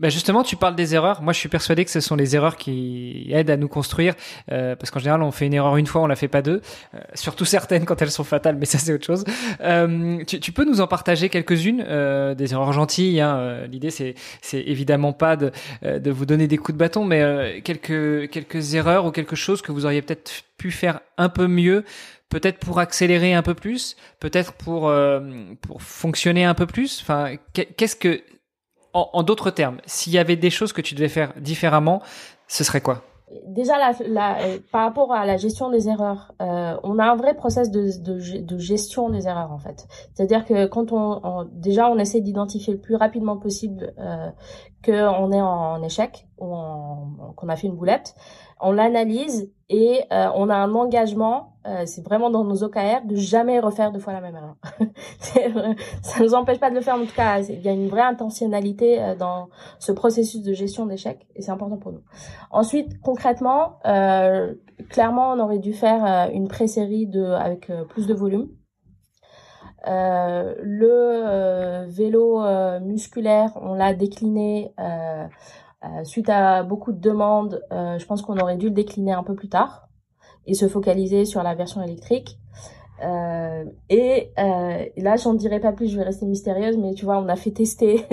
[0.01, 1.21] Bah justement, tu parles des erreurs.
[1.21, 4.15] Moi, je suis persuadé que ce sont les erreurs qui aident à nous construire,
[4.51, 6.63] euh, parce qu'en général, on fait une erreur une fois, on la fait pas deux.
[6.95, 9.25] Euh, surtout certaines quand elles sont fatales, mais ça c'est autre chose.
[9.61, 13.21] Euh, tu, tu, peux nous en partager quelques-unes, euh, des erreurs gentilles.
[13.21, 13.37] Hein.
[13.37, 17.61] Euh, l'idée, c'est, c'est évidemment pas de, de vous donner des coups de bâton, mais
[17.63, 21.85] quelques quelques erreurs ou quelque chose que vous auriez peut-être pu faire un peu mieux
[22.31, 24.93] peut-être pour accélérer un peu plus, peut-être pour
[25.61, 27.01] pour fonctionner un peu plus.
[27.03, 28.23] Enfin, qu'est-ce que
[28.93, 32.03] en, d'autres termes, s'il y avait des choses que tu devais faire différemment,
[32.49, 33.03] ce serait quoi?
[33.47, 33.75] Déjà,
[34.73, 38.19] par rapport à la gestion des erreurs, euh, on a un vrai process de,
[38.59, 39.87] gestion des erreurs en fait.
[40.13, 44.31] C'est-à-dire que quand on, déjà on essaie d'identifier le plus rapidement possible euh,
[44.85, 46.53] qu'on est en, échec ou
[47.37, 48.17] qu'on a fait une boulette,
[48.61, 53.15] on l'analyse et euh, on a un engagement, euh, c'est vraiment dans nos OKR, de
[53.15, 54.57] jamais refaire deux fois la même erreur.
[56.03, 58.03] ça nous empêche pas de le faire, en tout cas, il y a une vraie
[58.03, 62.03] intentionnalité euh, dans ce processus de gestion d'échecs et c'est important pour nous.
[62.51, 63.79] Ensuite, concrètement,
[64.89, 68.49] clairement, on aurait dû faire une pré-série de avec plus de volume.
[69.87, 72.43] le vélo
[72.81, 74.75] musculaire, on l'a décliné
[76.05, 79.35] suite à beaucoup de demandes, euh, je pense qu'on aurait dû le décliner un peu
[79.35, 79.89] plus tard
[80.47, 82.39] et se focaliser sur la version électrique.
[83.03, 87.19] Euh, et euh, là, j'en dirai pas plus, je vais rester mystérieuse, mais tu vois,
[87.19, 88.07] on a fait tester,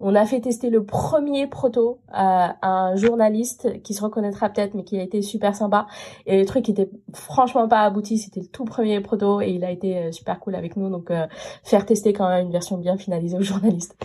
[0.00, 4.84] on a fait tester le premier proto à un journaliste qui se reconnaîtra peut-être, mais
[4.84, 5.86] qui a été super sympa.
[6.26, 9.70] Et le truc était franchement pas abouti, c'était le tout premier proto et il a
[9.70, 10.88] été euh, super cool avec nous.
[10.88, 11.26] Donc, euh,
[11.64, 13.96] faire tester quand même une version bien finalisée aux journalistes.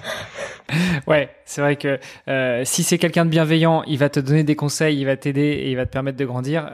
[1.07, 4.55] ouais, c'est vrai que euh, si c'est quelqu'un de bienveillant, il va te donner des
[4.55, 6.71] conseils, il va t'aider et il va te permettre de grandir.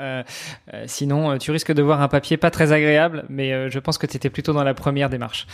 [0.85, 4.17] Sinon, tu risques de voir un papier pas très agréable, mais je pense que tu
[4.17, 5.47] étais plutôt dans la première démarche.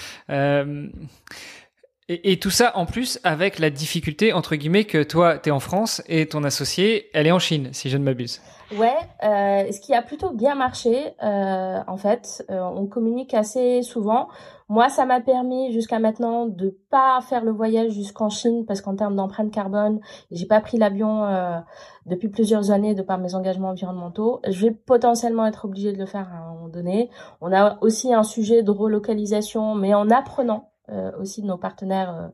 [2.08, 5.60] Et, tout ça en plus avec la difficulté entre guillemets que toi tu es en
[5.60, 8.42] France et ton associé elle est en Chine si je ne m'abuse.
[8.78, 13.82] Ouais, euh, ce qui a plutôt bien marché euh, en fait, euh, on communique assez
[13.82, 14.28] souvent.
[14.68, 18.96] Moi, ça m'a permis jusqu'à maintenant de pas faire le voyage jusqu'en Chine parce qu'en
[18.96, 20.00] termes d'empreinte carbone,
[20.32, 21.60] j'ai pas pris l'avion euh,
[22.08, 24.42] depuis plusieurs années de par mes engagements environnementaux.
[24.48, 27.12] Je vais potentiellement être obligée de le faire à un moment donné.
[27.42, 30.72] On a aussi un sujet de relocalisation, mais en apprenant
[31.20, 32.28] aussi de nos partenaires, euh,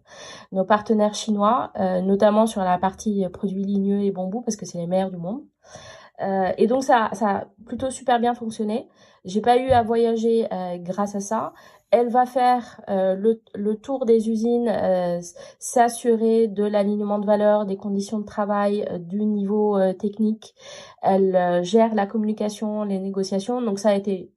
[0.52, 4.78] nos partenaires chinois, euh, notamment sur la partie produits ligneux et bambou parce que c'est
[4.78, 5.42] les meilleurs du monde.
[6.58, 8.88] et donc ça, ça a plutôt super bien fonctionné.
[9.26, 10.48] J'ai pas eu à voyager
[10.80, 11.54] grâce à ça.
[11.90, 14.72] Elle va faire le, le, tour des usines,
[15.58, 20.54] s'assurer de l'alignement de valeur, des conditions de travail, du niveau technique.
[21.02, 23.60] Elle gère la communication, les négociations.
[23.62, 24.32] Donc ça a été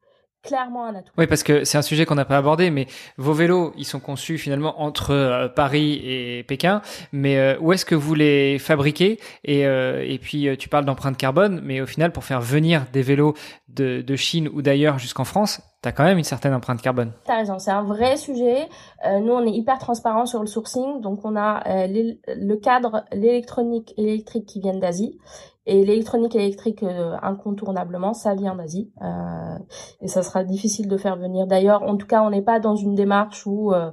[0.44, 1.12] clairement un atout.
[1.18, 3.98] Oui, parce que c'est un sujet qu'on n'a pas abordé, mais vos vélos, ils sont
[3.98, 6.82] conçus finalement entre euh, Paris et Pékin.
[7.12, 9.18] Mais euh, où est-ce que vous les fabriquez?
[9.44, 13.02] Et, euh, et puis tu parles d'empreinte carbone, mais au final, pour faire venir des
[13.02, 13.34] vélos
[13.68, 17.12] de, de Chine ou d'ailleurs jusqu'en France, tu as quand même une certaine empreinte carbone.
[17.24, 18.68] Tu as raison, c'est un vrai sujet.
[19.04, 24.02] nous, on est hyper transparent sur le sourcing, donc on a le cadre, l'électronique et
[24.02, 25.18] l'électrique qui viennent d'Asie
[25.66, 28.92] et l'électronique électrique, euh, incontournablement, ça vient d'Asie.
[29.02, 29.58] Euh,
[30.02, 31.46] et ça sera difficile de faire venir.
[31.46, 33.90] D'ailleurs, en tout cas, on n'est pas dans une démarche où euh,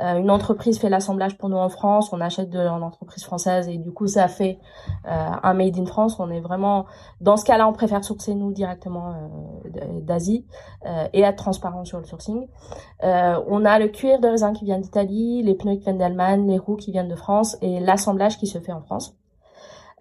[0.00, 3.76] euh, une entreprise fait l'assemblage pour nous en France, on achète de l'entreprise française et
[3.76, 4.58] du coup, ça fait
[5.04, 6.18] un made in France.
[6.18, 6.86] On est vraiment...
[7.20, 9.14] Dans ce cas-là, on préfère sourcer nous directement
[10.02, 10.46] d'Asie
[11.12, 12.46] et être transparent sur le sourcing.
[13.02, 16.58] on a le cuir de raisin qui vient d'Italie, les pneus qui viennent d'Allemagne, les
[16.58, 19.19] roues qui viennent de France et l'assemblage qui se fait en France.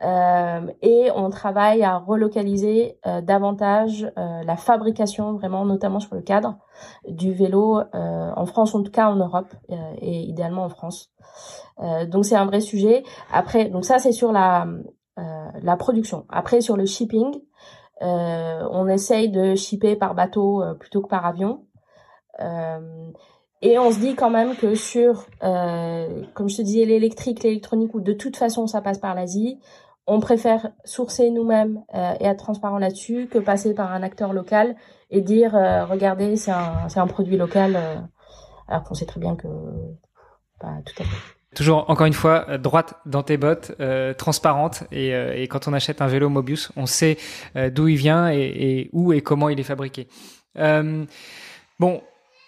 [0.01, 6.57] Et on travaille à relocaliser davantage la fabrication, vraiment notamment sur le cadre
[7.07, 11.11] du vélo en France, en tout cas en Europe et idéalement en France.
[12.07, 13.03] donc c'est un vrai sujet.
[13.33, 14.67] Après, donc ça c'est sur la
[15.17, 16.25] la production.
[16.29, 17.41] Après sur le shipping,
[17.99, 21.65] on essaye de shipper par bateau plutôt que par avion.
[22.41, 23.11] Euh,
[23.61, 27.93] et on se dit quand même que sur, euh, comme je te disais, l'électrique, l'électronique,
[27.93, 29.59] ou de toute façon ça passe par l'Asie,
[30.09, 34.75] on préfère sourcer nous-mêmes euh, et être transparent là-dessus que passer par un acteur local
[35.11, 37.95] et dire euh, regardez c'est un un produit local euh,
[38.67, 39.47] alors qu'on sait très bien que.
[41.55, 43.71] Toujours, encore une fois, droite dans tes bottes,
[44.17, 44.83] transparente.
[44.91, 47.17] Et, et, quand on achète un vélo Mobius, on sait
[47.55, 50.09] d'où il vient et, et, où et comment il est fabriqué.
[51.79, 52.01] bon,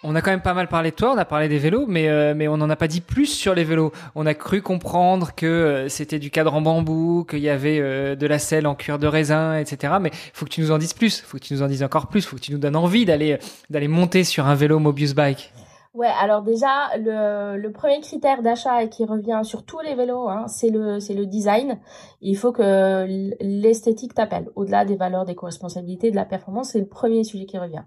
[0.04, 2.08] on a quand même pas mal parlé de toi, on a parlé des vélos, mais,
[2.08, 3.92] euh, mais on n'en a pas dit plus sur les vélos.
[4.14, 8.16] On a cru comprendre que euh, c'était du cadre en bambou, qu'il y avait euh,
[8.16, 9.94] de la selle en cuir de raisin, etc.
[10.00, 12.08] Mais faut que tu nous en dises plus, faut que tu nous en dises encore
[12.08, 13.38] plus, faut que tu nous donnes envie d'aller
[13.70, 15.52] d'aller monter sur un vélo Mobius Bike.
[15.94, 20.46] Ouais, alors déjà le, le premier critère d'achat qui revient sur tous les vélos, hein,
[20.48, 21.78] c'est le le design.
[22.22, 23.04] Il faut que
[23.42, 24.48] l'esthétique t'appelle.
[24.56, 27.82] Au-delà des valeurs, des co-responsabilités, de la performance, c'est le premier sujet qui revient.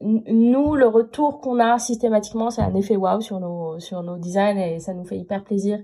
[0.00, 4.58] Nous, le retour qu'on a systématiquement, c'est un effet wow sur nos sur nos designs
[4.58, 5.80] et ça nous fait hyper plaisir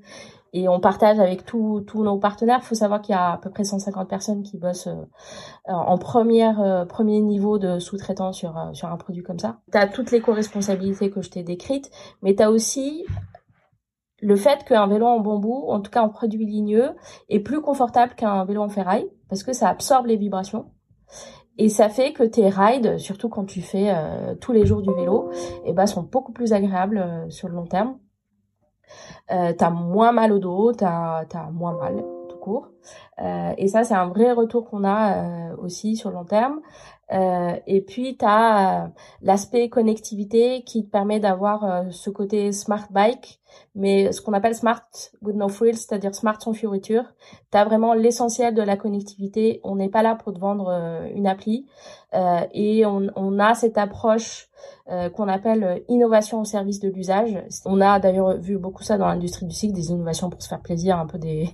[0.52, 2.60] et on partage avec tous tous nos partenaires.
[2.62, 5.04] Il faut savoir qu'il y a à peu près 150 personnes qui bossent euh,
[5.72, 9.60] en première euh, premier niveau de sous-traitant sur euh, sur un produit comme ça.
[9.72, 11.90] Tu as toutes les co-responsabilités que je t'ai décrites,
[12.22, 13.04] mais tu as aussi
[14.20, 16.90] le fait qu'un vélo en bambou, en tout cas en produit ligneux,
[17.28, 20.70] est plus confortable qu'un vélo en ferraille parce que ça absorbe les vibrations.
[21.58, 23.94] Et ça fait que tes rides, surtout quand tu fais
[24.40, 25.30] tous les jours du vélo,
[25.66, 27.98] eh ben, sont beaucoup plus agréables sur le long terme
[29.30, 32.68] euh, t'as moins mal au dos, t'as as moins mal tout court.
[33.20, 36.60] Euh, et ça, c'est un vrai retour qu'on a euh, aussi sur long terme.
[37.12, 43.40] Euh, et puis, tu as l'aspect connectivité qui te permet d'avoir ce côté smart bike,
[43.74, 44.82] mais ce qu'on appelle smart
[45.22, 47.04] with no frills, c'est-à-dire smart sans fioriture.
[47.50, 49.60] Tu as vraiment l'essentiel de la connectivité.
[49.64, 50.70] On n'est pas là pour te vendre
[51.14, 51.66] une appli.
[52.52, 54.50] et on, on, a cette approche
[54.90, 57.38] euh, qu'on appelle euh, innovation au service de l'usage.
[57.64, 60.60] On a d'ailleurs vu beaucoup ça dans l'industrie du cycle, des innovations pour se faire
[60.60, 61.50] plaisir, un peu des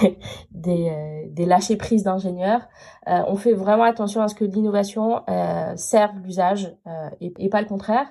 [0.50, 2.62] des, euh, des lâcher prises d'ingénieurs.
[3.06, 5.22] on fait vraiment attention à ce que l'innovation
[5.76, 6.76] serve l'usage
[7.20, 8.06] et, et, pas le contraire.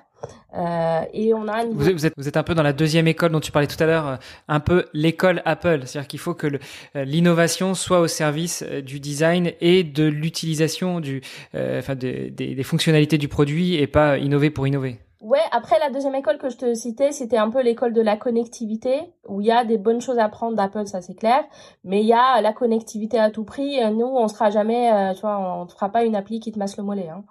[0.56, 3.40] Euh, et on a vous, êtes, vous êtes un peu dans la deuxième école dont
[3.40, 6.46] tu parlais tout à l'heure, un peu l'école Apple, c'est-à-dire qu'il faut que
[6.94, 11.22] l'innovation soit au service du design et de l'utilisation du,
[11.54, 14.98] enfin des, des, fonctionnalités du produit et pas innover pour innover.
[15.24, 18.18] Ouais, après la deuxième école que je te citais, c'était un peu l'école de la
[18.18, 21.42] connectivité, où il y a des bonnes choses à prendre d'Apple, ça c'est clair,
[21.82, 23.80] mais il y a la connectivité à tout prix.
[23.90, 26.58] Nous, on sera jamais, euh, tu vois, on ne fera pas une appli qui te
[26.58, 27.08] masse le mollet.
[27.08, 27.24] Hein.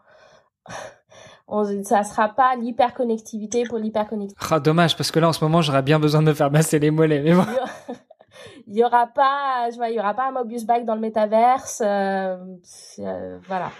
[1.53, 4.47] On, ça sera pas l'hyperconnectivité pour l'hyperconnectivité.
[4.51, 6.79] Ah, dommage, parce que là, en ce moment, j'aurais bien besoin de me faire masser
[6.79, 7.45] les mollets, mais bon.
[8.67, 11.01] il y aura pas, je vois, il y aura pas un Mobius Bike dans le
[11.01, 12.37] métaverse, euh,
[12.99, 13.71] euh, voilà.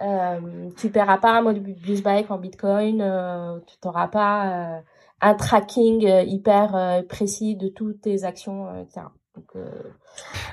[0.00, 4.80] Euh, tu paieras pas un Mobius Bike en Bitcoin, euh, tu n'auras pas euh,
[5.20, 9.06] un tracking hyper précis de toutes tes actions, etc.
[9.36, 9.64] Donc,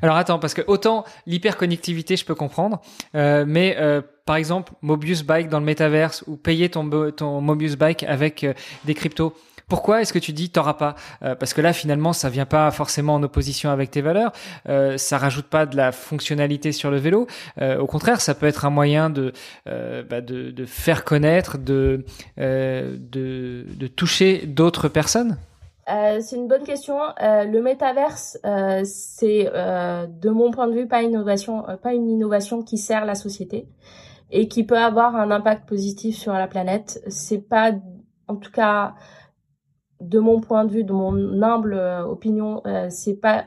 [0.01, 2.81] Alors attends, parce que autant l'hyperconnectivité, je peux comprendre,
[3.13, 3.77] mais
[4.25, 6.83] par exemple, Mobius Bike dans le métaverse ou payer ton,
[7.41, 8.45] Mobius Bike avec
[8.83, 9.33] des cryptos,
[9.67, 12.69] pourquoi est-ce que tu dis t'auras pas euh, Parce que là, finalement, ça vient pas
[12.71, 14.31] forcément en opposition avec tes valeurs.
[14.69, 17.27] Euh, ça rajoute pas de la fonctionnalité sur le vélo.
[17.61, 19.33] Euh, au contraire, ça peut être un moyen de
[19.67, 25.37] euh, bah de, faire connaître, euh, de, de toucher d'autres personnes?
[25.87, 26.97] C'est une bonne question.
[27.19, 28.37] le métaverse,
[28.83, 33.15] c'est de mon point de vue pas une innovation, pas une innovation qui sert la
[33.15, 33.67] société
[34.33, 37.01] et qui peut avoir un impact positif sur la planète.
[37.07, 37.71] C'est pas,
[38.27, 38.95] en tout cas,
[40.01, 43.45] de mon point de vue, de mon humble euh, opinion, euh, c'est pas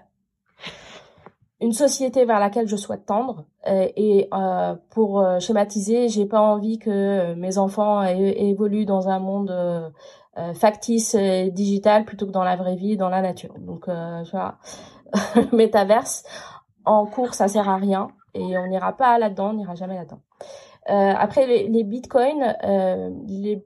[1.60, 3.46] une société vers laquelle je souhaite tendre.
[3.66, 9.92] Euh, et euh, pour schématiser, j'ai pas envie que mes enfants évoluent dans un monde
[10.54, 13.54] factice et digital plutôt que dans la vraie vie, dans la nature.
[13.58, 14.58] Donc, tu vois,
[15.52, 16.24] métaverse
[16.84, 20.20] en cours, ça sert à rien et on n'ira pas là-dedans, on n'ira jamais là-dedans.
[20.86, 22.54] après les, les bitcoins,
[23.26, 23.64] les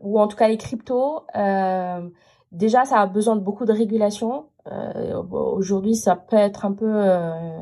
[0.00, 2.08] ou en tout cas les cryptos, euh,
[2.52, 4.46] déjà ça a besoin de beaucoup de régulation.
[4.66, 7.60] Euh, Aujourd'hui, ça peut être un peu euh,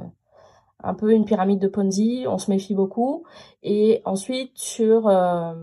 [0.83, 2.24] un peu une pyramide de Ponzi.
[2.29, 3.24] On se méfie beaucoup.
[3.62, 5.55] Et ensuite sur euh,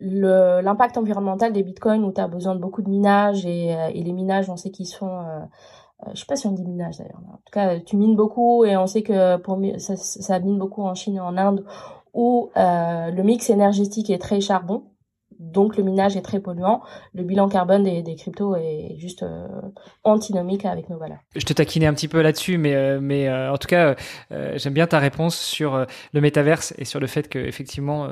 [0.00, 4.12] l'impact environnemental des bitcoins où tu as besoin de beaucoup de minage et, et les
[4.12, 5.22] minages, on sait qu'ils sont
[6.06, 7.20] euh, je sais pas si on dit minage d'ailleurs.
[7.28, 10.82] En tout cas, tu mines beaucoup et on sait que pour ça, ça mine beaucoup
[10.82, 11.64] en Chine et en Inde
[12.14, 14.84] où euh, le mix énergétique est très charbon
[15.40, 16.82] donc le minage est très polluant.
[17.14, 19.48] Le bilan carbone des, des cryptos est juste euh,
[20.04, 21.18] antinomique avec nos valeurs.
[21.34, 23.96] Je te taquinais un petit peu là-dessus, mais euh, mais euh, en tout cas,
[24.30, 28.08] j'aime bien ta réponse sur le métaverse et sur le fait que effectivement,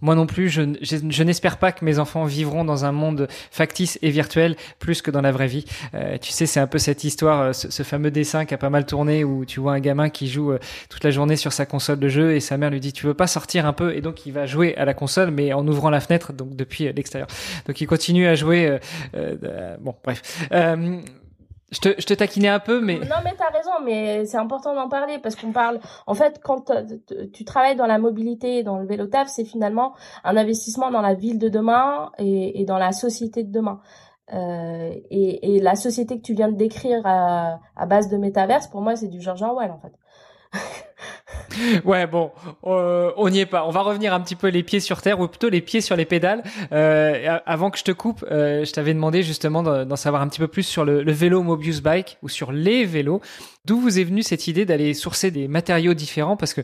[0.00, 3.98] moi non plus, je, je, n'espère pas que mes enfants vivront dans un monde factice
[4.00, 5.64] et virtuel plus que dans la vraie vie.
[6.20, 8.86] tu sais, c'est un peu cette histoire, ce, ce, fameux dessin qui a pas mal
[8.86, 10.54] tourné où tu vois un gamin qui joue
[10.88, 13.14] toute la journée sur sa console de jeu et sa mère lui dit tu veux
[13.14, 13.94] pas sortir un peu?
[13.94, 16.64] Et donc il va jouer à la console mais en ouvrant la fenêtre donc de
[16.70, 17.28] depuis l'extérieur.
[17.66, 18.66] Donc il continue à jouer.
[18.66, 18.78] Euh,
[19.42, 20.48] euh, bon, bref.
[20.52, 21.00] Euh,
[21.72, 22.94] je te, je te taquinais un peu, mais...
[22.98, 25.78] Non, mais t'as raison, mais c'est important d'en parler parce qu'on parle...
[26.08, 26.72] En fait, quand
[27.32, 29.94] tu travailles dans la mobilité, dans le vélo taf, c'est finalement
[30.24, 33.80] un investissement dans la ville de demain et, dans la société de demain.
[34.32, 38.66] Euh, et, et, la société que tu viens de décrire à, à base de métaverse,
[38.66, 39.92] pour moi, c'est du George Orwell, en fait.
[41.84, 42.30] ouais, bon,
[42.64, 43.64] euh, on n'y est pas.
[43.66, 45.96] On va revenir un petit peu les pieds sur terre, ou plutôt les pieds sur
[45.96, 46.42] les pédales.
[46.72, 50.40] Euh, avant que je te coupe, euh, je t'avais demandé justement d'en savoir un petit
[50.40, 53.20] peu plus sur le, vélo Mobius Bike ou sur les vélos.
[53.64, 56.36] D'où vous est venue cette idée d'aller sourcer des matériaux différents?
[56.36, 56.62] Parce que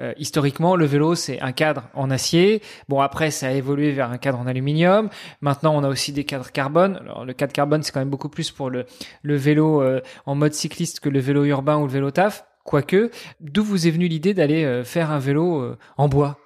[0.00, 2.62] euh, historiquement, le vélo, c'est un cadre en acier.
[2.88, 5.08] Bon, après, ça a évolué vers un cadre en aluminium.
[5.40, 6.98] Maintenant, on a aussi des cadres carbone.
[7.00, 8.86] Alors, le cadre carbone, c'est quand même beaucoup plus pour le,
[9.22, 12.44] le vélo euh, en mode cycliste que le vélo urbain ou le vélo taf.
[12.68, 13.10] Quoique,
[13.40, 16.36] d'où vous est venue l'idée d'aller euh, faire un vélo euh, en bois?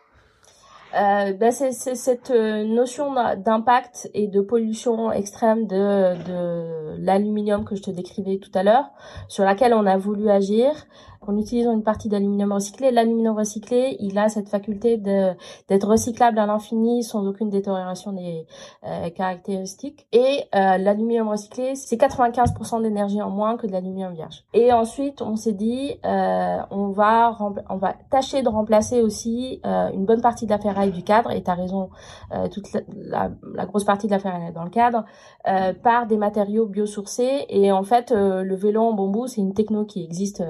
[0.94, 7.82] Euh, ben c'est cette notion d'impact et de pollution extrême de, de l'aluminium que je
[7.82, 8.84] te décrivais tout à l'heure,
[9.26, 10.70] sur laquelle on a voulu agir
[11.26, 12.90] en utilisant une partie d'aluminium recyclé.
[12.90, 18.46] L'aluminium recyclé, il a cette faculté d'être recyclable à l'infini sans aucune détérioration des
[18.84, 20.06] euh, caractéristiques.
[20.12, 24.44] Et euh, l'aluminium recyclé, c'est 95% d'énergie en moins que de l'aluminium vierge.
[24.52, 27.36] Et ensuite, on s'est dit, euh, on va
[27.70, 31.30] on va tâcher de remplacer aussi euh, une bonne partie de la ferraille du cadre.
[31.30, 31.90] Et tu as raison,
[32.52, 35.04] toute la, la, grosse partie de la ferraille est dans le cadre
[35.82, 37.46] par des matériaux biosourcés.
[37.48, 40.42] Et en fait, le vélo en bambou, c'est une techno qui existe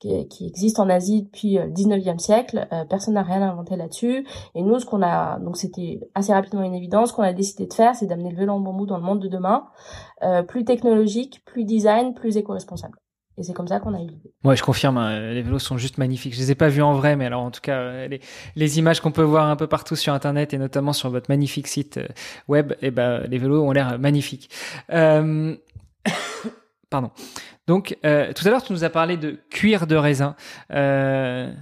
[0.00, 2.66] qui, existe en Asie depuis le euh, 19e siècle.
[2.72, 4.26] Euh, personne n'a rien inventé là-dessus.
[4.54, 7.66] Et nous, ce qu'on a, donc c'était assez rapidement une évidence, ce qu'on a décidé
[7.66, 9.66] de faire, c'est d'amener le vélo en bambou dans le monde de demain,
[10.22, 12.96] euh, plus technologique, plus design, plus éco-responsable.
[13.36, 14.34] Et c'est comme ça qu'on a eu l'idée.
[14.44, 16.34] Ouais, je confirme, hein, les vélos sont juste magnifiques.
[16.34, 18.20] Je les ai pas vus en vrai, mais alors en tout cas, les,
[18.56, 21.66] les images qu'on peut voir un peu partout sur Internet et notamment sur votre magnifique
[21.66, 22.00] site
[22.48, 24.50] web, et eh ben, les vélos ont l'air magnifiques.
[24.92, 25.54] Euh...
[26.90, 27.12] Pardon.
[27.68, 30.34] Donc, euh, tout à l'heure, tu nous as parlé de cuir de raisin.
[30.72, 31.52] Euh,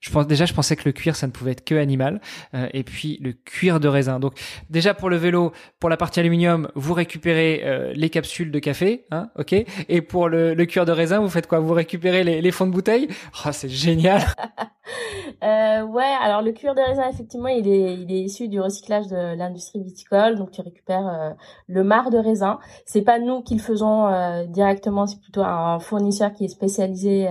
[0.00, 2.20] je pense déjà, je pensais que le cuir, ça ne pouvait être que animal.
[2.54, 4.20] Euh, et puis le cuir de raisin.
[4.20, 4.34] Donc
[4.70, 9.06] déjà pour le vélo, pour la partie aluminium, vous récupérez euh, les capsules de café,
[9.10, 9.54] hein, ok.
[9.88, 11.58] Et pour le, cuir de raisin, vous faites quoi?
[11.58, 13.08] Vous récupérez les, fonds de bouteille?
[13.44, 14.20] Oh, c'est génial.
[15.42, 19.82] euh, ouais, alors le cuir de raisin, effectivement, il est, issu du recyclage de l'industrie
[19.82, 20.36] viticole.
[20.36, 21.30] Donc tu récupères euh,
[21.66, 22.60] le marc de raisin.
[22.86, 24.08] C'est pas nous qui le faisons
[24.48, 27.28] directement, c'est plutôt un fournisseur qui est spécialisé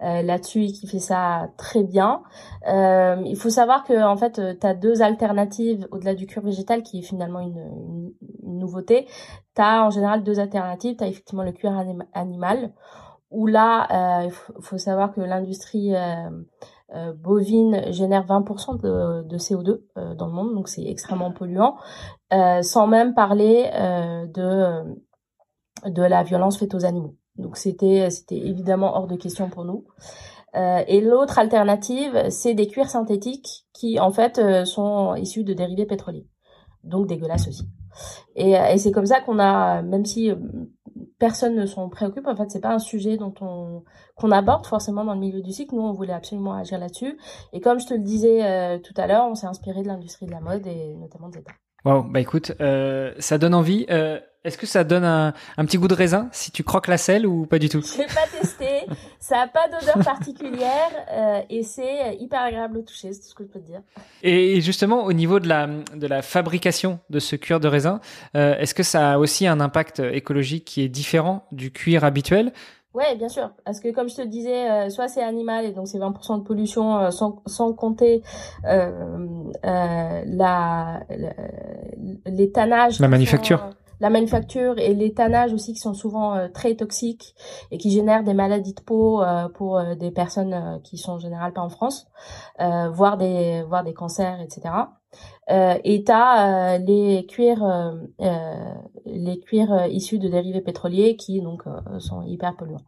[0.00, 2.22] là-dessus et qui fait ça très bien.
[2.68, 6.82] Euh, il faut savoir que en fait, tu as deux alternatives au-delà du cuir végétal
[6.82, 8.12] qui est finalement une,
[8.42, 9.06] nouveauté.
[9.54, 10.96] Tu as en général deux alternatives.
[10.96, 11.72] Tu as effectivement le cuir
[12.12, 12.72] animal
[13.30, 19.80] où là, euh, il faut, savoir que l'industrie euh, bovine génère 20% de, de CO2
[20.14, 21.76] dans le monde, donc c'est extrêmement polluant,
[22.62, 23.70] sans même parler
[24.32, 24.94] de
[25.84, 27.16] de la violence faite aux animaux.
[27.36, 29.84] Donc c'était c'était évidemment hors de question pour nous.
[30.56, 35.52] Euh, et l'autre alternative, c'est des cuirs synthétiques qui, en fait, euh, sont issus de
[35.52, 36.26] dérivés pétroliers.
[36.84, 37.68] Donc dégueulasses aussi.
[38.36, 40.30] Et, euh, et c'est comme ça qu'on a, même si
[41.18, 43.84] personne ne s'en préoccupe, en fait, c'est pas un sujet dont on
[44.16, 45.74] qu'on aborde forcément dans le milieu du cycle.
[45.74, 47.18] Nous, on voulait absolument agir là-dessus.
[47.52, 50.30] Et comme je te le disais tout à l'heure, on s'est inspiré de l'industrie de
[50.30, 51.54] la mode et notamment des États.
[51.84, 52.52] Wow, bah écoute,
[53.18, 53.86] ça donne envie.
[54.44, 56.98] Euh, Est-ce que ça donne un, un, petit goût de raisin si tu croques la
[56.98, 57.82] selle ou pas du tout?
[57.82, 58.86] Je l'ai pas testé.
[59.18, 63.34] ça a pas d'odeur particulière euh, et c'est hyper agréable au toucher, c'est tout ce
[63.34, 63.80] que je peux te dire.
[64.22, 68.00] Et justement, au niveau de la de la fabrication de ce cuir de raisin,
[68.36, 72.52] euh, est-ce que ça a aussi un impact écologique qui est différent du cuir habituel?
[72.94, 73.50] Ouais, bien sûr.
[73.64, 76.44] Parce que comme je te disais, euh, soit c'est animal et donc c'est 20% de
[76.44, 78.22] pollution euh, sans, sans compter
[78.66, 78.88] euh,
[79.64, 81.32] euh la, la,
[82.26, 83.00] les tannages.
[83.00, 83.58] La manufacture.
[83.58, 87.34] Sont, la manufacture et l'étannage aussi qui sont souvent très toxiques
[87.70, 89.22] et qui génèrent des maladies de peau
[89.54, 92.06] pour des personnes qui sont en général pas en France,
[92.58, 94.74] voire des cancers, etc.
[95.50, 97.64] Euh, et t'as les cuirs
[99.06, 101.42] les cuirs issus de dérivés pétroliers qui
[101.98, 102.84] sont hyper polluants.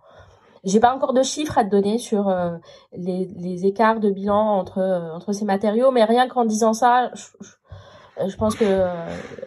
[0.66, 2.56] J'ai pas encore de chiffres à te donner sur euh,
[2.92, 7.26] les, écarts de bilan entre euh, ces matériaux, mais rien qu'en disant ça, je,
[8.36, 8.88] pense que euh,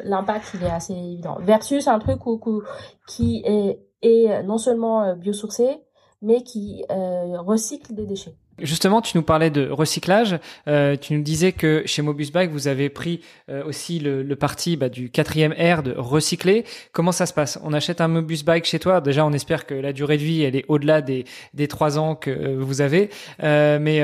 [0.03, 1.37] l'impact il est assez évident.
[1.41, 2.63] Versus un truc où,
[3.07, 5.81] qui est, non seulement biosourcé,
[6.21, 8.35] mais qui recycle des déchets.
[8.61, 10.39] Justement, tu nous parlais de recyclage.
[10.67, 14.77] Euh, tu nous disais que chez Mobus Bike, vous avez pris euh, aussi le, parti
[14.77, 16.65] bah, du quatrième R de recycler.
[16.91, 17.59] Comment ça se passe?
[17.63, 19.01] On achète un Mobus Bike chez toi.
[19.01, 21.25] Déjà, on espère que la durée de vie, elle est au-delà des,
[21.67, 23.09] trois ans que euh, vous avez.
[23.43, 24.01] Euh, mais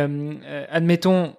[0.70, 1.34] admettons,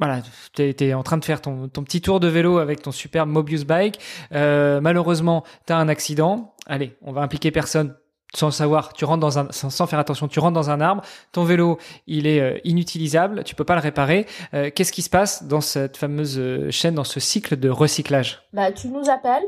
[0.00, 0.22] voilà,
[0.54, 3.28] tu es, en train de faire ton, ton, petit tour de vélo avec ton superbe
[3.28, 4.00] Mobius Bike.
[4.32, 6.54] Euh, malheureusement, tu as un accident.
[6.66, 7.94] Allez, on va impliquer personne
[8.34, 11.44] sans savoir, tu rentres dans un, sans, faire attention, tu rentres dans un arbre, ton
[11.44, 14.26] vélo, il est euh, inutilisable, tu peux pas le réparer.
[14.54, 18.42] Euh, qu'est-ce qui se passe dans cette fameuse euh, chaîne, dans ce cycle de recyclage?
[18.52, 19.44] Bah, tu nous appelles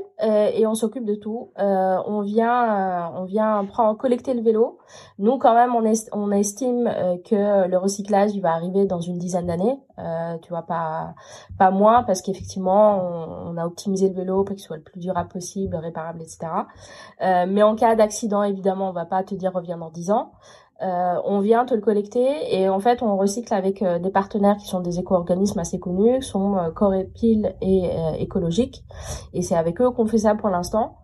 [0.55, 1.50] et on s'occupe de tout.
[1.57, 4.78] on vient, on vient prendre, collecter le vélo.
[5.18, 6.84] Nous, quand même, on, est, on estime
[7.28, 9.78] que le recyclage, il va arriver dans une dizaine d'années.
[10.42, 11.14] Tu vois, pas,
[11.59, 15.00] pas moins, parce qu'effectivement, on, on, a optimisé le vélo pour qu'il soit le plus
[15.00, 16.48] durable possible, réparable, etc.
[17.20, 20.32] mais en cas d'accident, évidemment on va pas te dire reviens dans 10 ans.
[20.82, 24.57] Euh, on vient te le collecter et en fait on recycle avec euh, des partenaires
[24.57, 28.84] qui sont des éco-organismes assez connus, sont euh, Corépil et euh, écologiques
[29.32, 30.96] et c'est avec eux qu'on fait ça pour l'instant.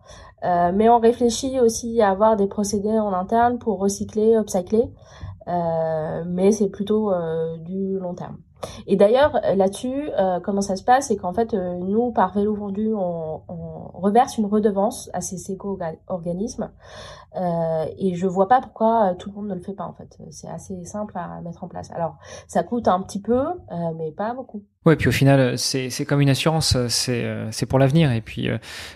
[0.43, 4.91] mais on réfléchit aussi à avoir des procédés en interne pour recycler, upcycler,
[6.25, 7.11] mais c'est plutôt
[7.65, 8.37] du long terme.
[8.87, 10.09] Et d'ailleurs, là-dessus,
[10.43, 14.45] comment ça se passe, c'est qu'en fait, nous, par vélo vendu, on, on, reverse une
[14.45, 16.69] redevance à ces éco-organismes
[17.35, 19.93] euh, et je vois pas pourquoi euh, tout le monde ne le fait pas en
[19.93, 20.17] fait.
[20.31, 21.91] C'est assez simple à mettre en place.
[21.91, 22.17] Alors
[22.47, 24.63] ça coûte un petit peu, euh, mais pas beaucoup.
[24.85, 28.11] Ouais, puis au final, c'est comme une assurance, c'est c'est pour l'avenir.
[28.13, 28.49] Et puis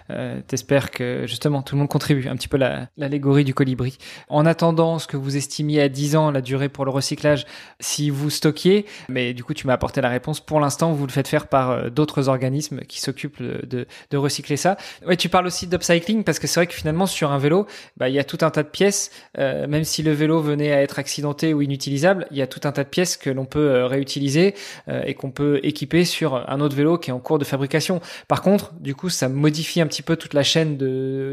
[0.09, 2.27] euh, t'espères que justement tout le monde contribue.
[2.27, 3.97] Un petit peu la l'allégorie du colibri.
[4.29, 7.45] En attendant, ce que vous estimiez à 10 ans la durée pour le recyclage,
[7.81, 10.39] si vous stockiez, mais du coup tu m'as apporté la réponse.
[10.39, 14.77] Pour l'instant, vous le faites faire par d'autres organismes qui s'occupent de, de recycler ça.
[15.05, 17.67] Ouais, tu parles aussi d'upcycling parce que c'est vrai que finalement sur un vélo,
[17.97, 20.71] bah il y a tout un tas de pièces, euh, même si le vélo venait
[20.71, 23.45] à être accidenté ou inutilisable, il y a tout un tas de pièces que l'on
[23.45, 24.55] peut euh, réutiliser
[24.87, 28.01] euh, et qu'on peut équiper sur un autre vélo qui est en cours de fabrication.
[28.27, 30.77] Par contre, du coup, ça modifie un petit peu toute la chaîne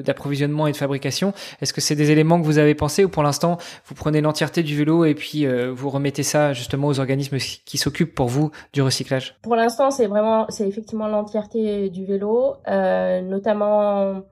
[0.02, 1.32] d'approvisionnement et de fabrication.
[1.60, 4.62] Est-ce que c'est des éléments que vous avez pensé ou pour l'instant, vous prenez l'entièreté
[4.62, 8.82] du vélo et puis vous remettez ça justement aux organismes qui s'occupent pour vous du
[8.82, 9.36] recyclage?
[9.42, 14.22] Pour l'instant, c'est vraiment, c'est effectivement l'entièreté du vélo, notamment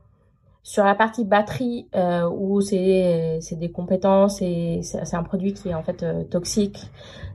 [0.62, 5.74] sur la partie batterie, euh, où c'est des compétences et c'est un produit qui est
[5.74, 6.78] en fait euh, toxique.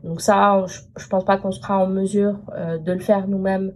[0.04, 3.74] Donc ça, je, je pense pas qu'on sera en mesure euh, de le faire nous-mêmes.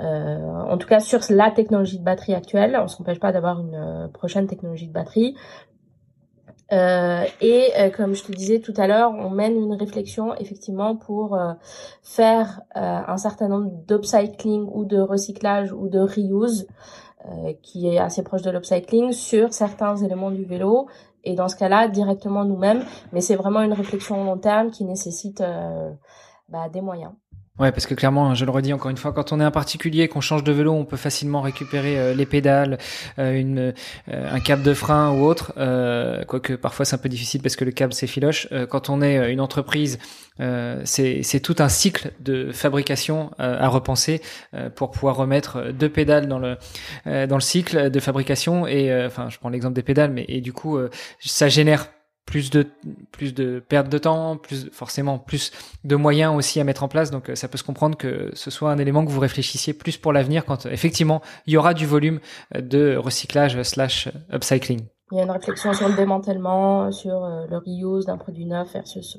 [0.00, 4.48] En tout cas, sur la technologie de batterie actuelle, on s'empêche pas d'avoir une prochaine
[4.48, 5.36] technologie de batterie.
[6.70, 11.38] et comme je te disais tout à l'heure, on mène une réflexion effectivement pour
[12.02, 16.66] faire un certain nombre d'upcycling ou de recyclage ou de reuse
[17.62, 20.88] qui est assez proche de l'upcycling sur certains éléments du vélo
[21.24, 22.84] et dans ce cas-là directement nous-mêmes.
[23.12, 25.90] Mais c'est vraiment une réflexion long terme qui nécessite euh,
[26.48, 27.12] bah, des moyens
[27.60, 30.08] Ouais, parce que clairement, je le redis encore une fois, quand on est un particulier,
[30.08, 32.78] qu'on change de vélo, on peut facilement récupérer euh, les pédales,
[33.20, 33.72] euh, une, euh,
[34.08, 35.52] un câble de frein ou autre.
[36.26, 38.48] quoique parfois c'est un peu difficile parce que le câble c'est filoche.
[38.70, 40.00] quand on est une entreprise,
[40.84, 44.20] c'est tout un cycle de fabrication à repenser
[44.74, 46.56] pour pouvoir remettre deux pédales dans le
[47.06, 48.66] dans le cycle de fabrication.
[48.66, 50.78] Et enfin, je prends l'exemple des pédales, mais et du coup,
[51.20, 51.88] ça génère
[52.26, 52.66] plus de
[53.12, 55.52] plus de perte de temps, plus forcément plus
[55.84, 57.10] de moyens aussi à mettre en place.
[57.10, 59.96] Donc euh, ça peut se comprendre que ce soit un élément que vous réfléchissiez plus
[59.96, 62.20] pour l'avenir quand effectivement il y aura du volume
[62.54, 64.86] euh, de recyclage slash upcycling.
[65.12, 68.72] Il y a une réflexion sur le démantèlement, sur euh, le reuse d'un produit neuf
[68.72, 69.18] versus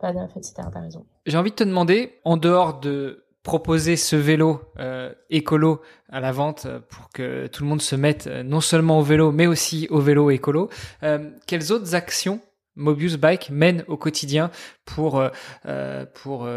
[0.00, 0.54] pas neuf, etc.
[0.72, 1.04] T'as raison.
[1.26, 6.32] J'ai envie de te demander, en dehors de proposer ce vélo euh, écolo à la
[6.32, 9.86] vente pour que tout le monde se mette euh, non seulement au vélo mais aussi
[9.90, 10.68] au vélo écolo.
[11.04, 12.40] Euh, quelles autres actions
[12.74, 14.50] Mobius Bike mène au quotidien
[14.84, 15.22] pour
[15.64, 16.48] euh, pour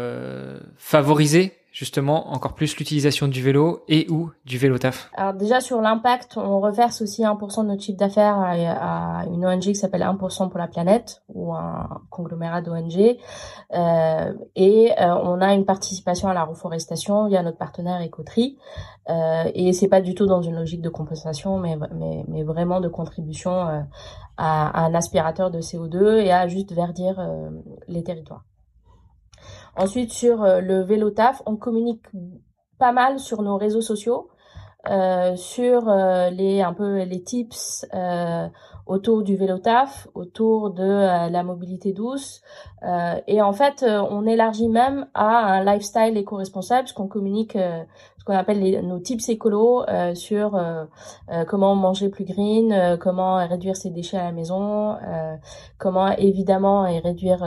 [0.76, 5.10] favoriser justement encore plus l'utilisation du vélo et ou du vélo taf.
[5.14, 9.60] Alors déjà sur l'impact, on reverse aussi 1% de notre chiffre d'affaires à, une ONG
[9.60, 13.16] qui s'appelle 1% pour la planète ou un conglomérat d'ONG
[13.72, 18.58] euh, et euh, on a une participation à la reforestation via notre partenaire Ecotri.
[19.08, 22.80] Euh, et c'est pas du tout dans une logique de compensation mais mais, mais vraiment
[22.80, 23.80] de contribution euh,
[24.36, 27.50] à, à, un aspirateur de CO2 et à juste verdir euh,
[27.88, 28.44] les territoires.
[29.76, 32.04] Ensuite, sur euh, le vélo taf, on communique
[32.78, 34.28] pas mal sur nos réseaux sociaux,
[34.88, 37.86] euh, sur euh, les un peu les tips
[38.86, 42.42] autour du vélo taf, autour de la mobilité douce,
[43.28, 47.56] et en fait, on élargit même à un lifestyle éco-responsable, qu'on communique
[48.20, 50.84] ce qu'on appelle nos tips écolos euh, sur euh,
[51.32, 54.98] euh, comment manger plus green, comment réduire ses déchets à la maison,
[55.78, 57.42] comment évidemment réduire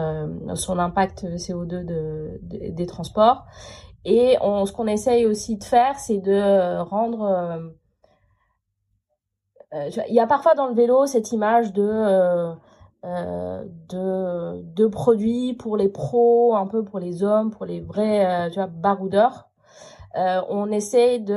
[0.55, 3.45] son impact CO2 de, des transports.
[4.03, 7.71] Et on, ce qu'on essaye aussi de faire, c'est de rendre...
[9.73, 12.51] il y a parfois dans le vélo cette image de...
[13.03, 18.49] de, produits pour les pros, un peu pour les hommes, pour les vrais
[18.81, 19.52] baroudeurs.
[20.15, 21.33] Euh, on essaie de,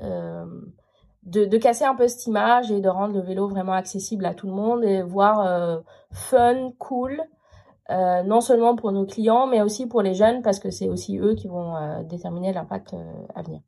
[0.00, 0.46] euh,
[1.24, 4.34] de, de, casser un peu cette image et de rendre le vélo vraiment accessible à
[4.34, 5.78] tout le monde et voir euh,
[6.10, 7.22] fun, cool,
[7.90, 11.34] non seulement pour nos clients, mais aussi pour les jeunes, parce que c'est aussi eux
[11.34, 12.94] qui vont déterminer l'impact
[13.34, 13.60] à venir.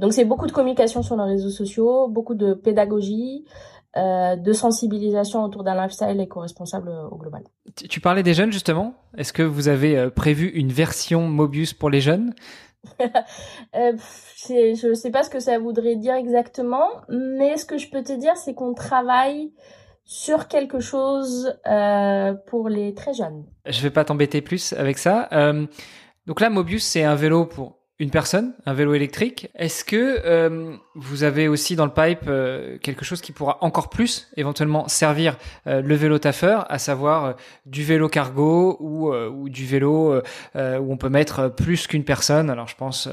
[0.00, 3.44] Donc c'est beaucoup de communication sur nos réseaux sociaux, beaucoup de pédagogie,
[3.94, 7.44] de sensibilisation autour d'un lifestyle éco-responsable au global.
[7.76, 8.94] Tu parlais des jeunes justement.
[9.16, 12.34] Est-ce que vous avez prévu une version Mobius pour les jeunes?
[13.00, 13.92] Euh,
[14.48, 18.12] je sais pas ce que ça voudrait dire exactement, mais ce que je peux te
[18.12, 19.52] dire, c'est qu'on travaille
[20.04, 23.44] sur quelque chose euh, pour les très jeunes.
[23.66, 25.28] Je vais pas t'embêter plus avec ça.
[25.32, 25.66] Euh,
[26.26, 29.50] donc là, Mobius, c'est un vélo pour une personne, un vélo électrique.
[29.54, 33.90] Est-ce que euh, vous avez aussi dans le pipe euh, quelque chose qui pourra encore
[33.90, 35.36] plus éventuellement servir
[35.66, 37.34] euh, le vélo taffeur, à savoir
[37.66, 40.14] du vélo cargo ou, ou du vélo
[40.54, 42.48] où on peut mettre plus qu'une personne?
[42.48, 43.08] Alors je pense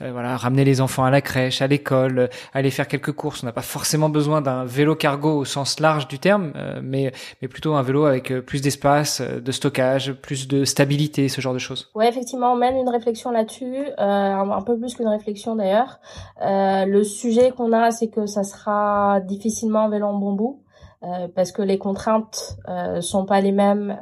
[0.00, 3.42] voilà ramener les enfants à la crèche, à l'école, aller faire quelques courses.
[3.42, 6.52] On n'a pas forcément besoin d'un vélo cargo au sens large du terme,
[6.82, 11.54] mais mais plutôt un vélo avec plus d'espace, de stockage, plus de stabilité, ce genre
[11.54, 11.90] de choses.
[11.94, 13.86] Ouais, effectivement, on mène une réflexion là-dessus.
[14.11, 16.00] Euh, un peu plus qu'une réflexion d'ailleurs.
[16.42, 20.62] Euh, le sujet qu'on a, c'est que ça sera difficilement un vélo en bambou.
[21.04, 23.98] Euh, parce que les contraintes euh, sont pas les mêmes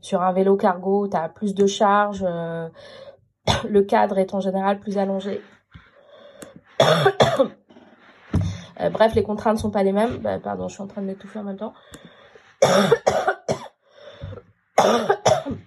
[0.00, 2.24] sur un vélo cargo tu as plus de charge
[3.68, 5.42] le cadre est en général plus allongé
[8.92, 11.40] bref les contraintes sont pas les mêmes bah, pardon je suis en train de m'étouffer
[11.40, 11.74] en même temps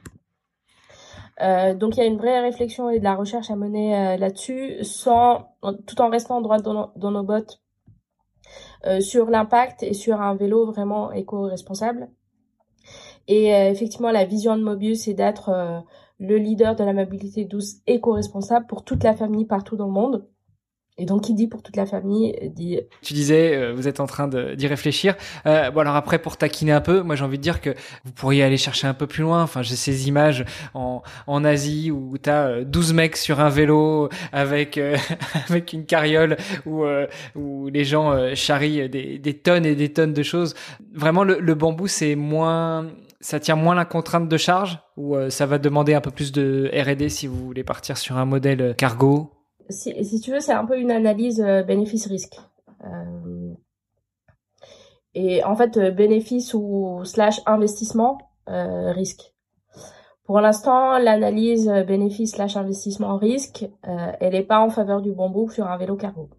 [1.42, 4.18] Euh, donc il y a une vraie réflexion et de la recherche à mener euh,
[4.18, 7.62] là-dessus, sans tout en restant droit dans, dans nos bottes
[8.86, 12.10] euh, sur l'impact et sur un vélo vraiment éco-responsable.
[13.30, 15.84] Et effectivement, la vision de Mobius, c'est d'être
[16.18, 20.26] le leader de la mobilité douce éco-responsable pour toute la famille partout dans le monde.
[21.00, 22.80] Et donc, qui dit pour toute la famille dit.
[23.04, 25.16] Tu disais, euh, vous êtes en train d'y réfléchir.
[25.46, 27.70] Euh, bon, alors après, pour taquiner un peu, moi j'ai envie de dire que
[28.04, 29.44] vous pourriez aller chercher un peu plus loin.
[29.44, 30.44] Enfin, j'ai ces images
[30.74, 34.98] en, en Asie où tu as 12 mecs sur un vélo avec euh,
[35.50, 36.36] avec une carriole
[36.66, 36.84] où
[37.36, 40.56] où les gens charrient des, des tonnes et des tonnes de choses.
[40.94, 42.88] Vraiment, le, le bambou, c'est moins
[43.20, 46.72] ça tient moins la contrainte de charge ou ça va demander un peu plus de
[46.74, 49.37] R&D si vous voulez partir sur un modèle cargo?
[49.70, 52.40] Si, tu veux, c'est un peu une analyse euh, bénéfice-risque.
[52.84, 53.54] Euh,
[55.20, 59.34] et en fait, euh, bénéfice ou slash investissement, euh, risque.
[60.26, 65.50] Pour l'instant, l'analyse bénéfice slash investissement risque, euh, elle n'est pas en faveur du bambou
[65.50, 66.30] sur un vélo cargo.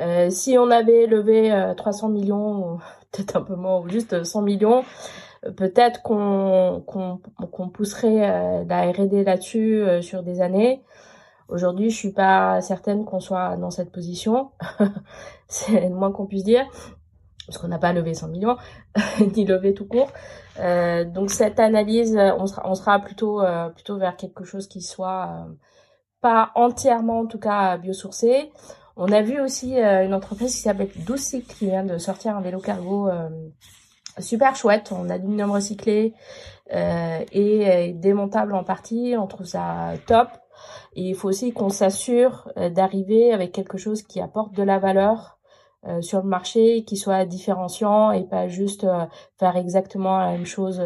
[0.00, 2.78] Euh, si on avait levé 300 millions,
[3.12, 4.82] peut-être un peu moins, ou juste 100 millions,
[5.56, 6.82] peut-être qu'on
[7.74, 10.82] pousserait la R&D là-dessus sur des années.
[11.50, 14.50] Aujourd'hui, je suis pas certaine qu'on soit dans cette position.
[15.48, 16.64] c'est le moins qu'on puisse dire.
[17.46, 18.56] Parce qu'on n'a pas levé 100 millions,
[19.36, 20.12] ni levé tout court.
[20.60, 25.52] Euh, donc cette analyse, on sera, plutôt, euh, plutôt vers quelque chose qui soit euh,
[26.20, 28.52] pas entièrement, en tout cas, biosourcé.
[28.96, 32.60] On a vu aussi une entreprise qui s'appelle Doucic qui vient de sortir un vélo
[32.60, 33.08] cargo
[34.18, 34.92] super chouette.
[34.92, 36.12] On a du minimum recyclé
[36.70, 39.14] et démontable en partie.
[39.16, 40.28] On trouve ça top.
[40.94, 45.38] Il faut aussi qu'on s'assure euh, d'arriver avec quelque chose qui apporte de la valeur
[45.86, 49.06] euh, sur le marché, qui soit différenciant et pas juste euh,
[49.38, 50.82] faire exactement la même chose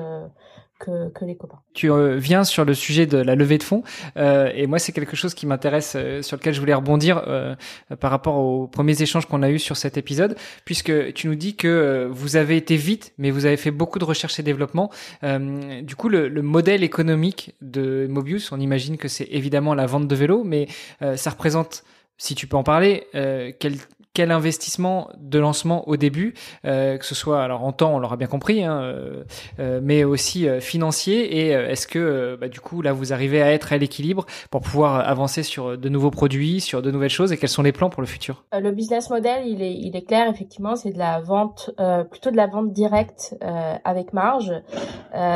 [1.72, 3.82] Tu euh, viens sur le sujet de la levée de fonds
[4.16, 7.54] euh, et moi c'est quelque chose qui m'intéresse euh, sur lequel je voulais rebondir euh,
[8.00, 11.56] par rapport aux premiers échanges qu'on a eu sur cet épisode puisque tu nous dis
[11.56, 14.90] que vous avez été vite mais vous avez fait beaucoup de recherche et développement.
[15.22, 20.08] du coup le, le, modèle économique de Mobius, on imagine que c'est évidemment la vente
[20.08, 20.68] de vélos mais
[21.16, 21.84] ça représente
[22.16, 23.74] si tu peux en parler, euh, quel,
[24.14, 26.34] quel investissement de lancement au début,
[26.64, 29.24] euh, que ce soit alors en temps, on l'aura bien compris, hein, euh,
[29.58, 31.46] euh mais aussi euh, financier.
[31.46, 34.60] Et euh, est-ce que bah, du coup là vous arrivez à être à l'équilibre pour
[34.60, 37.32] pouvoir avancer sur de nouveaux produits, sur de nouvelles choses?
[37.32, 38.44] Et quels sont les plans pour le futur?
[38.52, 41.72] Le business model, il est, il est clair effectivement, c'est de la vente,
[42.10, 43.36] plutôt de la vente directe
[43.84, 44.52] avec marge.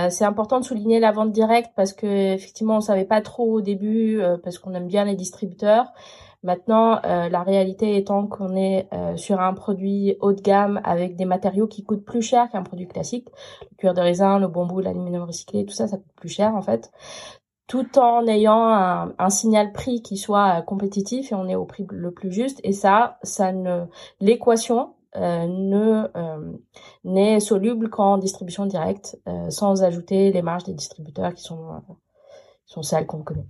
[0.09, 3.61] c'est important de souligner la vente directe parce que effectivement on savait pas trop au
[3.61, 5.87] début parce qu'on aime bien les distributeurs.
[6.45, 11.17] Maintenant, euh, la réalité étant qu'on est euh, sur un produit haut de gamme avec
[11.17, 13.29] des matériaux qui coûtent plus cher qu'un produit classique,
[13.63, 16.63] le cuir de raisin, le bambou, l'aluminium recyclé, tout ça, ça coûte plus cher en
[16.63, 16.93] fait,
[17.67, 18.69] tout en ayant
[19.19, 22.61] un, signal prix qui soit euh, compétitif et on est au prix le plus juste.
[22.63, 23.87] Et ça, ça ne,
[24.21, 26.07] l'équation ne
[27.03, 29.19] n'est soluble qu'en distribution directe,
[29.49, 31.83] sans ajouter les marges des distributeurs qui sont
[32.67, 33.47] qui sont celles qu'on connaît.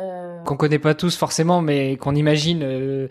[0.00, 3.08] Euh, qu'on connaît pas tous forcément, mais qu'on imagine euh,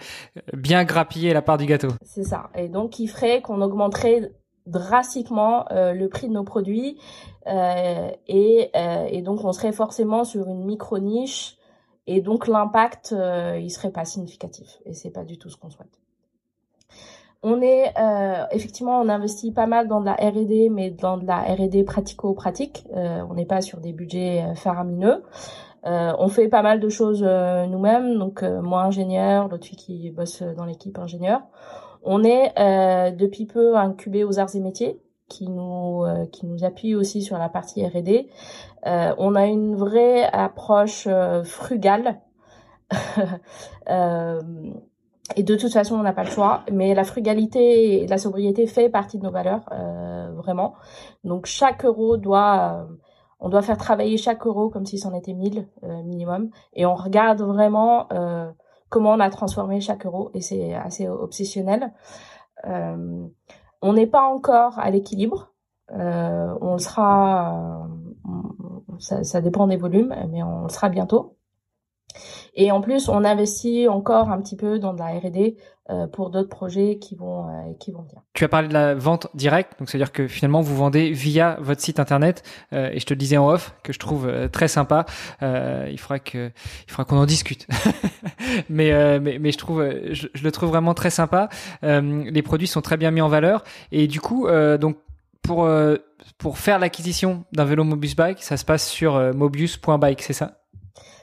[0.54, 1.90] bien grappiller la part du gâteau.
[2.04, 2.50] C'est ça.
[2.56, 4.32] Et donc, qui ferait qu'on augmenterait
[4.66, 7.00] drastiquement euh, le prix de nos produits
[7.48, 11.58] et, et, donc on serait forcément sur une micro niche
[12.06, 13.16] et donc l'impact
[13.58, 16.00] il serait pas significatif et c'est pas du tout ce qu'on souhaite.
[17.42, 17.92] On est
[18.52, 22.86] effectivement on investit pas mal dans de la R&D mais dans de la R&D pratico-pratique.
[22.94, 25.24] on n'est pas sur des budgets faramineux.
[25.86, 29.78] Euh, on fait pas mal de choses euh, nous-mêmes, donc euh, moi ingénieur, l'autre fille
[29.78, 31.42] qui bosse dans l'équipe ingénieur.
[32.04, 32.54] On est
[33.12, 37.50] depuis peu incubé aux arts et métiers, qui nous qui nous appuie aussi sur la
[37.50, 38.30] partie R&D.
[38.86, 41.10] on a une vraie approche
[41.44, 42.22] frugale.
[45.36, 46.64] et de toute façon, on n'a pas le choix.
[46.72, 49.66] Mais la frugalité et la sobriété fait partie de nos valeurs,
[50.38, 50.76] vraiment.
[51.26, 52.88] Donc chaque euro doit
[53.40, 56.50] on doit faire travailler chaque euro comme si c'en était 1000 euh, minimum.
[56.74, 58.52] Et on regarde vraiment euh,
[58.90, 60.32] comment on a transformé chaque euro.
[60.34, 61.94] Et c'est assez obsessionnel.
[62.66, 63.28] Euh,
[63.82, 65.54] on n'est pas encore à l'équilibre.
[65.90, 67.88] on le sera,
[69.00, 71.39] ça, ça, dépend des volumes, mais on le sera bientôt.
[72.56, 75.56] Et en plus, on investit encore un petit peu dans de la R&D
[75.90, 78.22] euh, pour d'autres projets qui vont euh, qui vont venir.
[78.34, 81.82] Tu as parlé de la vente directe, donc c'est-à-dire que finalement vous vendez via votre
[81.82, 82.44] site internet.
[82.74, 85.06] Euh, et je te le disais en off que je trouve très sympa.
[85.42, 86.52] il faudra que
[86.88, 87.68] il faudra qu'on en discute.
[88.70, 91.50] mais, mais, mais je trouve je, je, le trouve vraiment très sympa.
[91.82, 94.48] les produits sont très bien mis en valeur et du coup
[94.80, 94.98] donc
[95.42, 95.68] pour
[96.38, 100.59] pour faire l'acquisition d'un vélo Mobius Bike, ça se passe sur mobius.bike, c'est ça?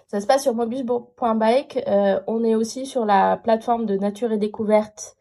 [0.08, 1.82] Ça se passe sur mobius.bike.
[1.88, 5.16] Euh, on est aussi sur la plateforme de Nature et Découverte,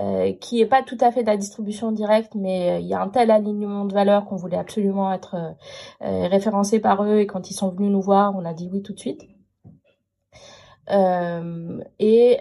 [0.00, 2.94] euh, qui est pas tout à fait de la distribution directe, mais euh, il y
[2.94, 5.36] a un tel alignement de valeurs qu'on voulait absolument être
[6.02, 7.18] euh, référencé par eux.
[7.20, 9.22] Et quand ils sont venus nous voir, on a dit oui tout de suite.
[12.00, 12.40] et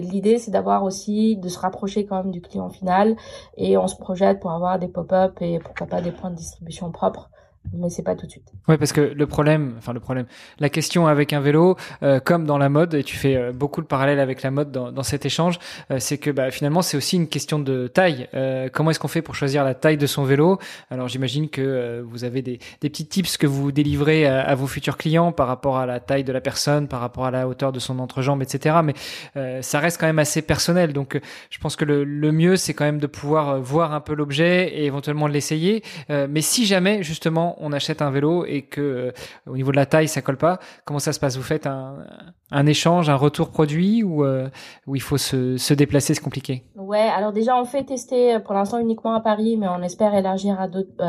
[0.00, 3.16] l'idée, c'est d'avoir aussi de se rapprocher quand même du client final,
[3.56, 6.92] et on se projette pour avoir des pop-up et pourquoi pas des points de distribution
[6.92, 7.28] propres
[7.72, 8.50] mais c'est pas tout de suite.
[8.68, 10.26] Oui, parce que le problème, enfin le problème,
[10.58, 13.80] la question avec un vélo, euh, comme dans la mode, et tu fais euh, beaucoup
[13.80, 15.58] le parallèle avec la mode dans, dans cet échange,
[15.90, 18.28] euh, c'est que bah, finalement c'est aussi une question de taille.
[18.72, 20.58] comment est-ce qu'on fait pour choisir la taille de son vélo?
[20.90, 24.66] Alors j'imagine que vous avez des, des petits tips que vous délivrez à, à, vos
[24.66, 27.72] futurs clients par rapport à la taille de la personne, par rapport à la hauteur
[27.72, 28.76] de son entrejambe, etc.
[28.84, 30.92] Mais ça reste quand même assez personnel.
[30.92, 34.14] Donc je pense que le, le mieux c'est quand même de pouvoir voir un peu
[34.14, 35.82] l'objet et éventuellement l'essayer.
[36.08, 39.12] mais si jamais justement on achète un vélo et que euh,
[39.46, 41.36] au niveau de la taille ça colle pas, comment ça se passe?
[41.36, 44.48] Vous faites un, échange, un retour produit ou euh,
[44.92, 48.78] il faut se, déplacer, c'est compliqué Ouais, alors déjà on fait tester euh, pour l'instant
[48.78, 50.68] uniquement à Paris, mais on espère élargir à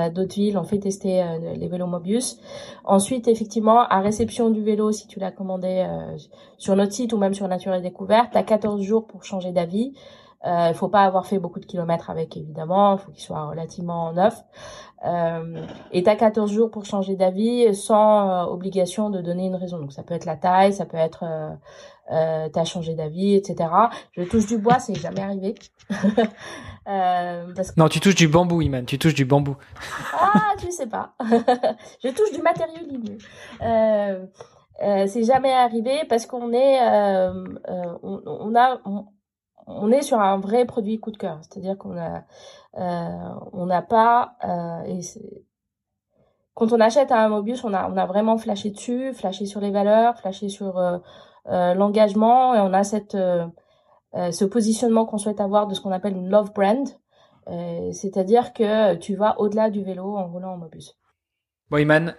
[0.10, 0.58] d'autres villes.
[0.58, 1.24] On fait tester
[1.56, 2.40] les vélos Mobius.
[2.84, 5.88] Ensuite, effectivement, à réception du vélo, si tu l'as commandé
[6.58, 9.94] sur notre site ou même sur Nature et Découverte, t'as 14 jours pour changer d'avis.
[10.46, 13.46] Il euh, faut pas avoir fait beaucoup de kilomètres avec évidemment, il faut qu'il soit
[13.46, 14.42] relativement neuf.
[15.06, 19.56] Euh, et tu as 14 jours pour changer d'avis sans euh, obligation de donner une
[19.56, 19.80] raison.
[19.80, 21.50] Donc ça peut être la taille, ça peut être euh,
[22.12, 23.70] euh t'as changé d'avis, etc.
[24.12, 25.56] Je touche du bois, c'est jamais arrivé.
[26.88, 27.80] euh, parce que...
[27.80, 28.86] Non, tu touches du bambou, Iman.
[28.86, 29.58] Tu touches du bambou.
[30.14, 31.14] ah, tu sais pas.
[31.22, 33.18] je touche du matériau ligneux.
[33.62, 34.26] Euh,
[35.08, 36.80] c'est jamais arrivé parce qu'on est,
[38.02, 39.06] on, on, a, on
[39.92, 42.24] est sur un vrai produit coup de cœur, c'est-à-dire qu'on a,
[43.54, 44.36] on n'a pas,
[44.86, 45.00] et
[46.54, 50.18] quand on achète un Mobius, on a, on vraiment flashé dessus, flashé sur les valeurs,
[50.18, 50.82] flashé sur
[51.46, 53.18] l'engagement, et on a cette,
[54.14, 56.88] ce positionnement qu'on souhaite avoir de ce qu'on appelle une love brand,
[57.92, 60.98] c'est-à-dire que tu vas au-delà du vélo en roulant en Mobius.
[61.70, 62.16] Bon, Iman,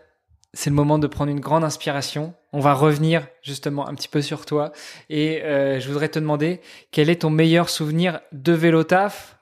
[0.52, 2.34] c'est le moment de prendre une grande inspiration.
[2.52, 4.72] On va revenir justement un petit peu sur toi
[5.08, 9.38] et euh, je voudrais te demander quel est ton meilleur souvenir de vélo taf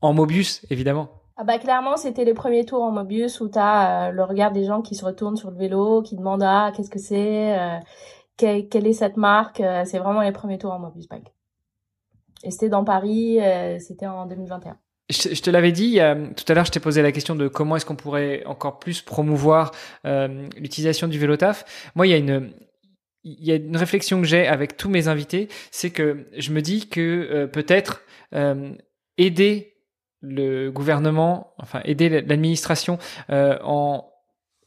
[0.00, 1.08] en Mobius, évidemment?
[1.36, 4.52] Ah bah clairement, c'était les premiers tours en Mobius où tu as euh, le regard
[4.52, 7.78] des gens qui se retournent sur le vélo, qui demandent ah qu'est-ce que c'est, euh,
[8.36, 9.62] quelle, est cette marque.
[9.84, 11.32] c'est vraiment les premiers tours en Mobius Bike.
[12.44, 13.38] Et c'était dans Paris,
[13.78, 14.76] c'était en 2021.
[15.12, 15.98] Je, te l'avais dit
[16.36, 19.02] tout à l'heure, je t'ai posé la question de comment est-ce qu'on pourrait encore plus
[19.02, 19.72] promouvoir
[20.06, 21.92] euh, l'utilisation du vélo taf.
[21.94, 22.52] Moi, il y a une
[23.24, 26.60] il y a une réflexion que j'ai avec tous mes invités, c'est que je me
[26.60, 28.02] dis que euh, peut-être
[28.34, 28.72] euh,
[29.16, 29.74] aider
[30.20, 32.98] le gouvernement, enfin aider l'administration
[33.28, 34.08] en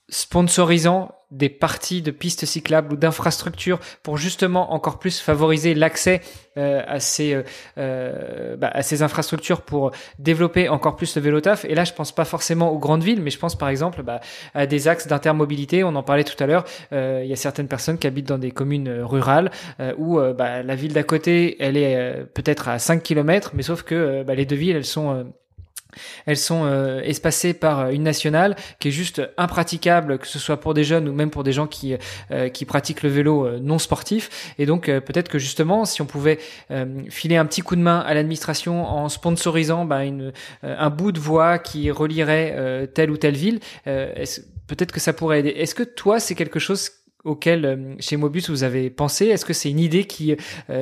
[0.10, 6.22] sponsorisant des parties de pistes cyclables ou d'infrastructures pour justement encore plus favoriser l'accès
[6.58, 7.44] euh, à ces euh,
[7.78, 11.66] euh, bah, à ces infrastructures pour développer encore plus le vélo taf.
[11.66, 14.22] Et là je pense pas forcément aux grandes villes mais je pense par exemple bah,
[14.54, 15.84] à des axes d'intermobilité.
[15.84, 16.64] On en parlait tout à l'heure.
[16.92, 19.52] Il y a certaines personnes qui habitent dans des communes rurales
[19.98, 24.24] où bah, la ville d'à côté elle est peut-être à 5 km mais sauf que
[24.28, 25.26] les deux villes elles sont
[26.26, 30.58] elles sont euh, espacées par euh, une nationale qui est juste impraticable, que ce soit
[30.58, 31.96] pour des jeunes ou même pour des gens qui
[32.32, 34.54] euh, qui pratiquent le vélo non sportif.
[34.60, 36.40] Et donc peut-être que justement, si on pouvait
[37.10, 40.32] filer un petit coup de main à l'administration en sponsorisant bah, une,
[40.64, 45.50] un bout de voie qui relierait telle ou telle ville, peut-être que ça pourrait aider.
[45.50, 46.90] Est-ce que toi, c'est quelque chose
[47.26, 50.36] auquel chez Mobus vous avez pensé Est-ce que c'est une idée qui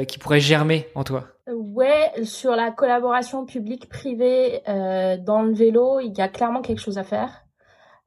[0.07, 1.33] qui pourrait germer en toi?
[1.51, 6.97] Ouais, sur la collaboration publique-privée euh, dans le vélo, il y a clairement quelque chose
[6.97, 7.43] à faire.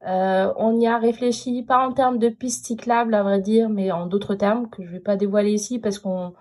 [0.07, 3.91] Euh, on y a réfléchi, pas en termes de pistes cyclables à vrai dire, mais
[3.91, 6.33] en d'autres termes que je vais pas dévoiler ici parce qu'on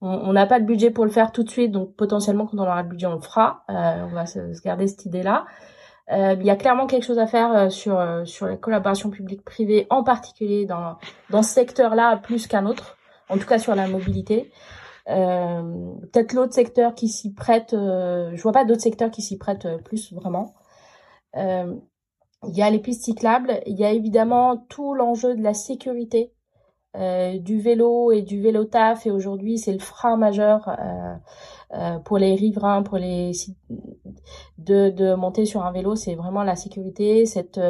[0.00, 2.62] on n'a pas de budget pour le faire tout de suite, donc potentiellement quand on
[2.62, 3.64] aura le budget on le fera.
[3.68, 5.44] Euh, on va se, garder cette idée-là.
[6.10, 10.66] Il y a clairement quelque chose à faire sur sur la collaboration publique-privée, en particulier
[10.66, 10.96] dans
[11.30, 12.96] dans ce secteur-là plus qu'un autre,
[13.28, 14.50] en tout cas sur la mobilité.
[15.08, 19.36] Euh, peut-être l'autre secteur qui s'y prête, euh, je vois pas d'autres secteurs qui s'y
[19.36, 20.54] prêtent euh, plus vraiment.
[21.34, 26.32] Il y a les pistes cyclables, il y a évidemment tout l'enjeu de la sécurité
[26.94, 31.14] euh, du vélo et du vélo taf et aujourd'hui c'est le frein majeur euh,
[31.74, 33.32] euh, pour les riverains pour les
[34.58, 37.60] de, de monter sur un vélo c'est vraiment la sécurité cette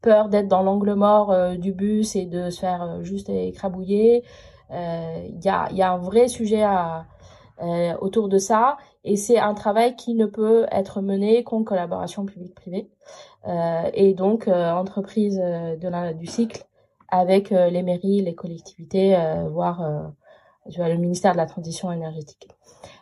[0.00, 4.24] peur d'être dans l'angle mort du bus et de se faire juste écrabouiller.
[4.72, 7.04] Il euh, y a, y, a, un vrai sujet à,
[7.62, 12.24] euh, autour de ça et c'est un travail qui ne peut être mené qu'en collaboration
[12.24, 12.88] publique-privée.
[13.46, 16.64] Euh, et donc entreprise de la, du cycle
[17.08, 19.14] avec les mairies, les collectivités,
[19.50, 20.12] voire
[20.70, 22.48] tu vois, le ministère de la transition énergétique.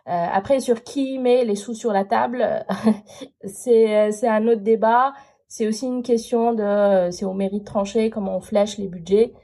[0.08, 2.64] Euh, après, sur qui met les sous sur la table,
[3.44, 5.12] c'est c'est un autre débat.
[5.48, 9.34] C'est aussi une question de, c'est au mairie de trancher comment on flèche les budgets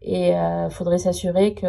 [0.00, 1.66] et euh, faudrait s'assurer que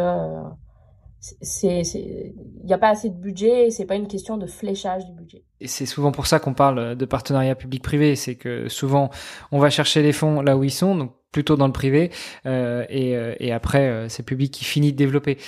[1.20, 5.12] c'est il n'y a pas assez de budget c'est pas une question de fléchage du
[5.12, 9.10] budget et c'est souvent pour ça qu'on parle de partenariat public-privé c'est que souvent
[9.52, 12.10] on va chercher les fonds là où ils sont donc plutôt dans le privé
[12.46, 15.38] euh, et, euh, et après euh, c'est public qui finit de développer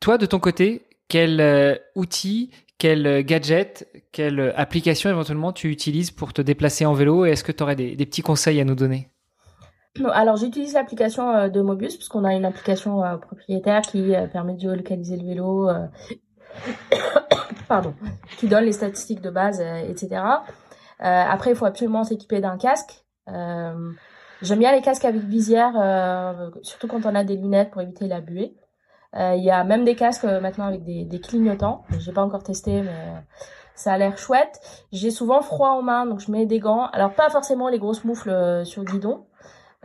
[0.00, 6.40] toi de ton côté quel outil quel gadget, quelle application éventuellement tu utilises pour te
[6.40, 9.10] déplacer en vélo et est-ce que tu aurais des, petits conseils à nous donner?
[10.12, 14.26] Alors j'utilise l'application euh, de Mobius parce qu'on a une application euh, propriétaire qui euh,
[14.28, 15.68] permet de géolocaliser le vélo,
[17.68, 17.94] pardon,
[18.38, 20.22] qui donne les statistiques de base, etc.
[20.98, 23.04] après, il faut absolument s'équiper d'un casque.
[23.26, 25.74] J'aime bien les casques avec visière,
[26.62, 28.54] surtout quand on a des lunettes pour éviter la buée.
[29.14, 31.84] Il y a même des casques maintenant avec des, des clignotants.
[31.98, 33.24] J'ai pas encore testé, mais
[33.74, 34.60] ça a l'air chouette.
[34.92, 36.86] J'ai souvent froid aux mains, donc je mets des gants.
[36.92, 39.26] Alors pas forcément les grosses moufles sur guidon,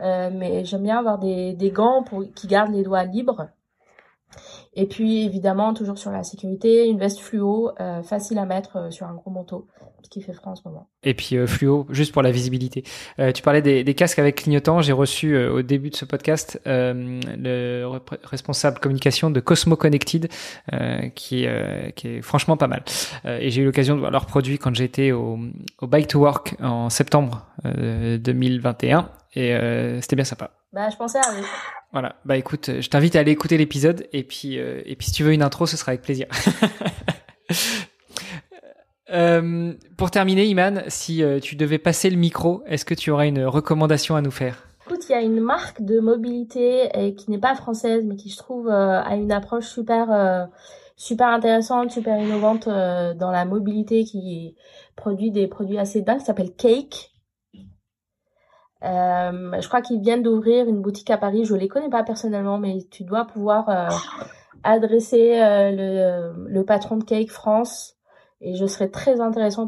[0.00, 3.48] euh, mais j'aime bien avoir des, des gants pour, qui gardent les doigts libres.
[4.74, 8.90] Et puis évidemment toujours sur la sécurité, une veste fluo euh, facile à mettre euh,
[8.90, 9.66] sur un gros manteau,
[10.08, 10.88] qui fait frais en ce moment.
[11.02, 12.84] Et puis euh, fluo juste pour la visibilité.
[13.18, 14.80] Euh, tu parlais des, des, casques avec clignotant.
[14.80, 17.86] J'ai reçu au début de ce podcast le
[18.24, 20.28] responsable communication de Cosmo Connected,
[21.14, 21.46] qui,
[21.94, 22.84] qui est franchement pas mal.
[23.24, 25.38] et j'ai eu l'occasion de voir leurs produits quand j'étais au,
[25.80, 30.50] au Bike to Work en septembre 2021 et c'était bien sympa.
[30.72, 31.32] Bah je pensais à
[31.92, 32.16] voilà.
[32.24, 35.24] Bah écoute, je t'invite à aller écouter l'épisode et puis euh, et puis si tu
[35.24, 36.26] veux une intro, ce sera avec plaisir.
[39.10, 43.28] Euh, pour terminer, Iman, si euh, tu devais passer le micro, est-ce que tu aurais
[43.28, 44.68] une recommandation à nous faire?
[44.86, 48.30] Écoute, il y a une marque de mobilité et qui n'est pas française, mais qui
[48.30, 50.48] je trouve a une approche super
[50.94, 54.54] super intéressante, super innovante dans la mobilité, qui
[54.94, 57.16] produit des produits assez dingues, qui s'appelle Cake.
[58.82, 61.44] Euh, je crois qu'ils viennent d'ouvrir une boutique à Paris.
[61.44, 63.88] Je les connais pas personnellement, mais tu dois pouvoir euh,
[64.64, 67.95] adresser euh, le, le, patron de Cake France
[68.46, 69.66] et je serais très intéressant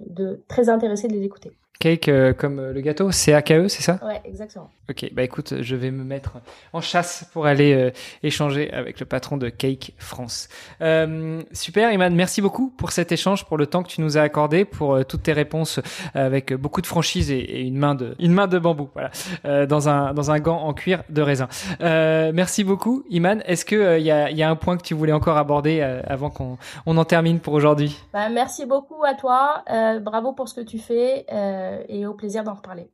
[0.00, 1.52] de très intéressé de les écouter.
[1.78, 3.98] Cake euh, comme euh, le gâteau, C-A-K-E, c'est ça?
[4.02, 4.70] Ouais, exactement.
[4.88, 6.38] Ok, bah écoute, je vais me mettre
[6.72, 7.90] en chasse pour aller euh,
[8.22, 10.48] échanger avec le patron de Cake France.
[10.80, 14.22] Euh, super, Iman, merci beaucoup pour cet échange, pour le temps que tu nous as
[14.22, 15.80] accordé, pour toutes tes réponses
[16.14, 19.88] avec beaucoup de franchise et, et, une main de une main de bambou, voilà, dans
[19.88, 21.48] un dans un gant en cuir de raisin.
[21.80, 23.42] merci beaucoup, Iman.
[23.46, 25.80] Est-ce que il y a il y a un point que tu voulais encore aborder
[26.06, 27.98] avant qu'on on en termine pour aujourd'hui?
[28.12, 29.64] Bah, Merci beaucoup à toi,
[30.00, 31.26] bravo pour ce que tu fais.
[31.32, 32.88] Euh, et au plaisir d'en reparler.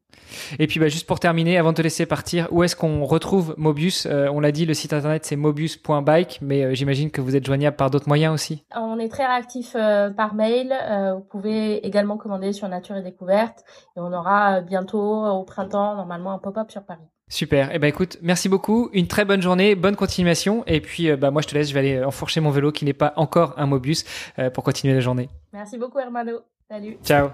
[0.58, 3.54] Et puis bah, juste pour terminer, avant de te laisser partir, où est-ce qu'on retrouve
[3.56, 4.06] Mobius?
[4.06, 7.44] Euh, On l'a dit, le site internet c'est mobius.bike, mais euh, j'imagine que vous êtes
[7.46, 8.64] joignable par d'autres moyens aussi.
[8.74, 10.74] On est très réactif par mail.
[11.14, 13.64] vous pouvez également commander sur Nature et Découverte,
[13.96, 17.00] et on aura bientôt au printemps normalement un pop-up sur Paris.
[17.28, 17.70] Super.
[17.70, 18.90] Et eh ben écoute, merci beaucoup.
[18.92, 20.64] Une très bonne journée, bonne continuation.
[20.66, 22.92] Et puis bah moi je te laisse, je vais aller enfourcher mon vélo qui n'est
[22.92, 24.04] pas encore un Mobius
[24.52, 25.28] pour continuer la journée.
[25.52, 26.40] Merci beaucoup Hermano.
[26.68, 26.98] Salut.
[27.02, 27.30] Ciao.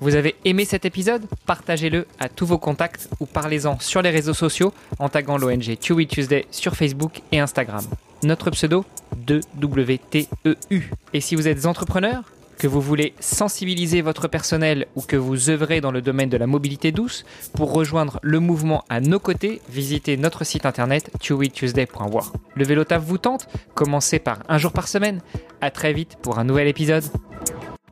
[0.00, 1.26] Vous avez aimé cet épisode?
[1.46, 6.06] Partagez-le à tous vos contacts ou parlez-en sur les réseaux sociaux en taguant l'ONG Chewy
[6.06, 7.82] Tuesday sur Facebook et Instagram.
[8.22, 8.84] Notre pseudo
[9.26, 10.82] 2WTEU.
[11.14, 12.24] Et si vous êtes entrepreneur,
[12.58, 16.46] que vous voulez sensibiliser votre personnel ou que vous œuvrez dans le domaine de la
[16.46, 17.24] mobilité douce,
[17.54, 22.32] pour rejoindre le mouvement à nos côtés, visitez notre site internet chewytuesday.war.
[22.54, 23.48] Le vélo taf vous tente?
[23.74, 25.20] Commencez par un jour par semaine.
[25.60, 27.04] À très vite pour un nouvel épisode.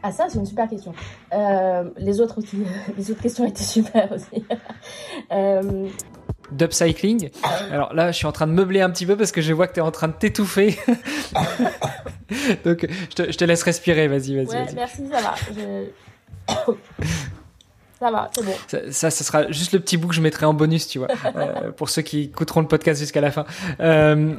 [0.07, 0.93] Ah ça c'est une super question.
[1.33, 2.63] Euh, les autres aussi,
[2.99, 4.45] les autres questions étaient super aussi.
[5.33, 5.89] euh...
[6.53, 7.31] D'upcycling.
[7.73, 9.67] Alors là, je suis en train de meubler un petit peu parce que je vois
[9.67, 10.79] que tu es en train de t'étouffer.
[12.67, 14.55] Donc je te, je te, laisse respirer, vas-y, vas-y.
[14.55, 15.35] Ouais, merci, ça va.
[15.57, 16.75] Je...
[18.01, 18.53] Ça va, c'est bon.
[18.91, 21.71] Ça, ça, sera juste le petit bout que je mettrai en bonus, tu vois, euh,
[21.71, 23.47] pour ceux qui écouteront le podcast jusqu'à la fin.
[23.81, 24.35] Euh,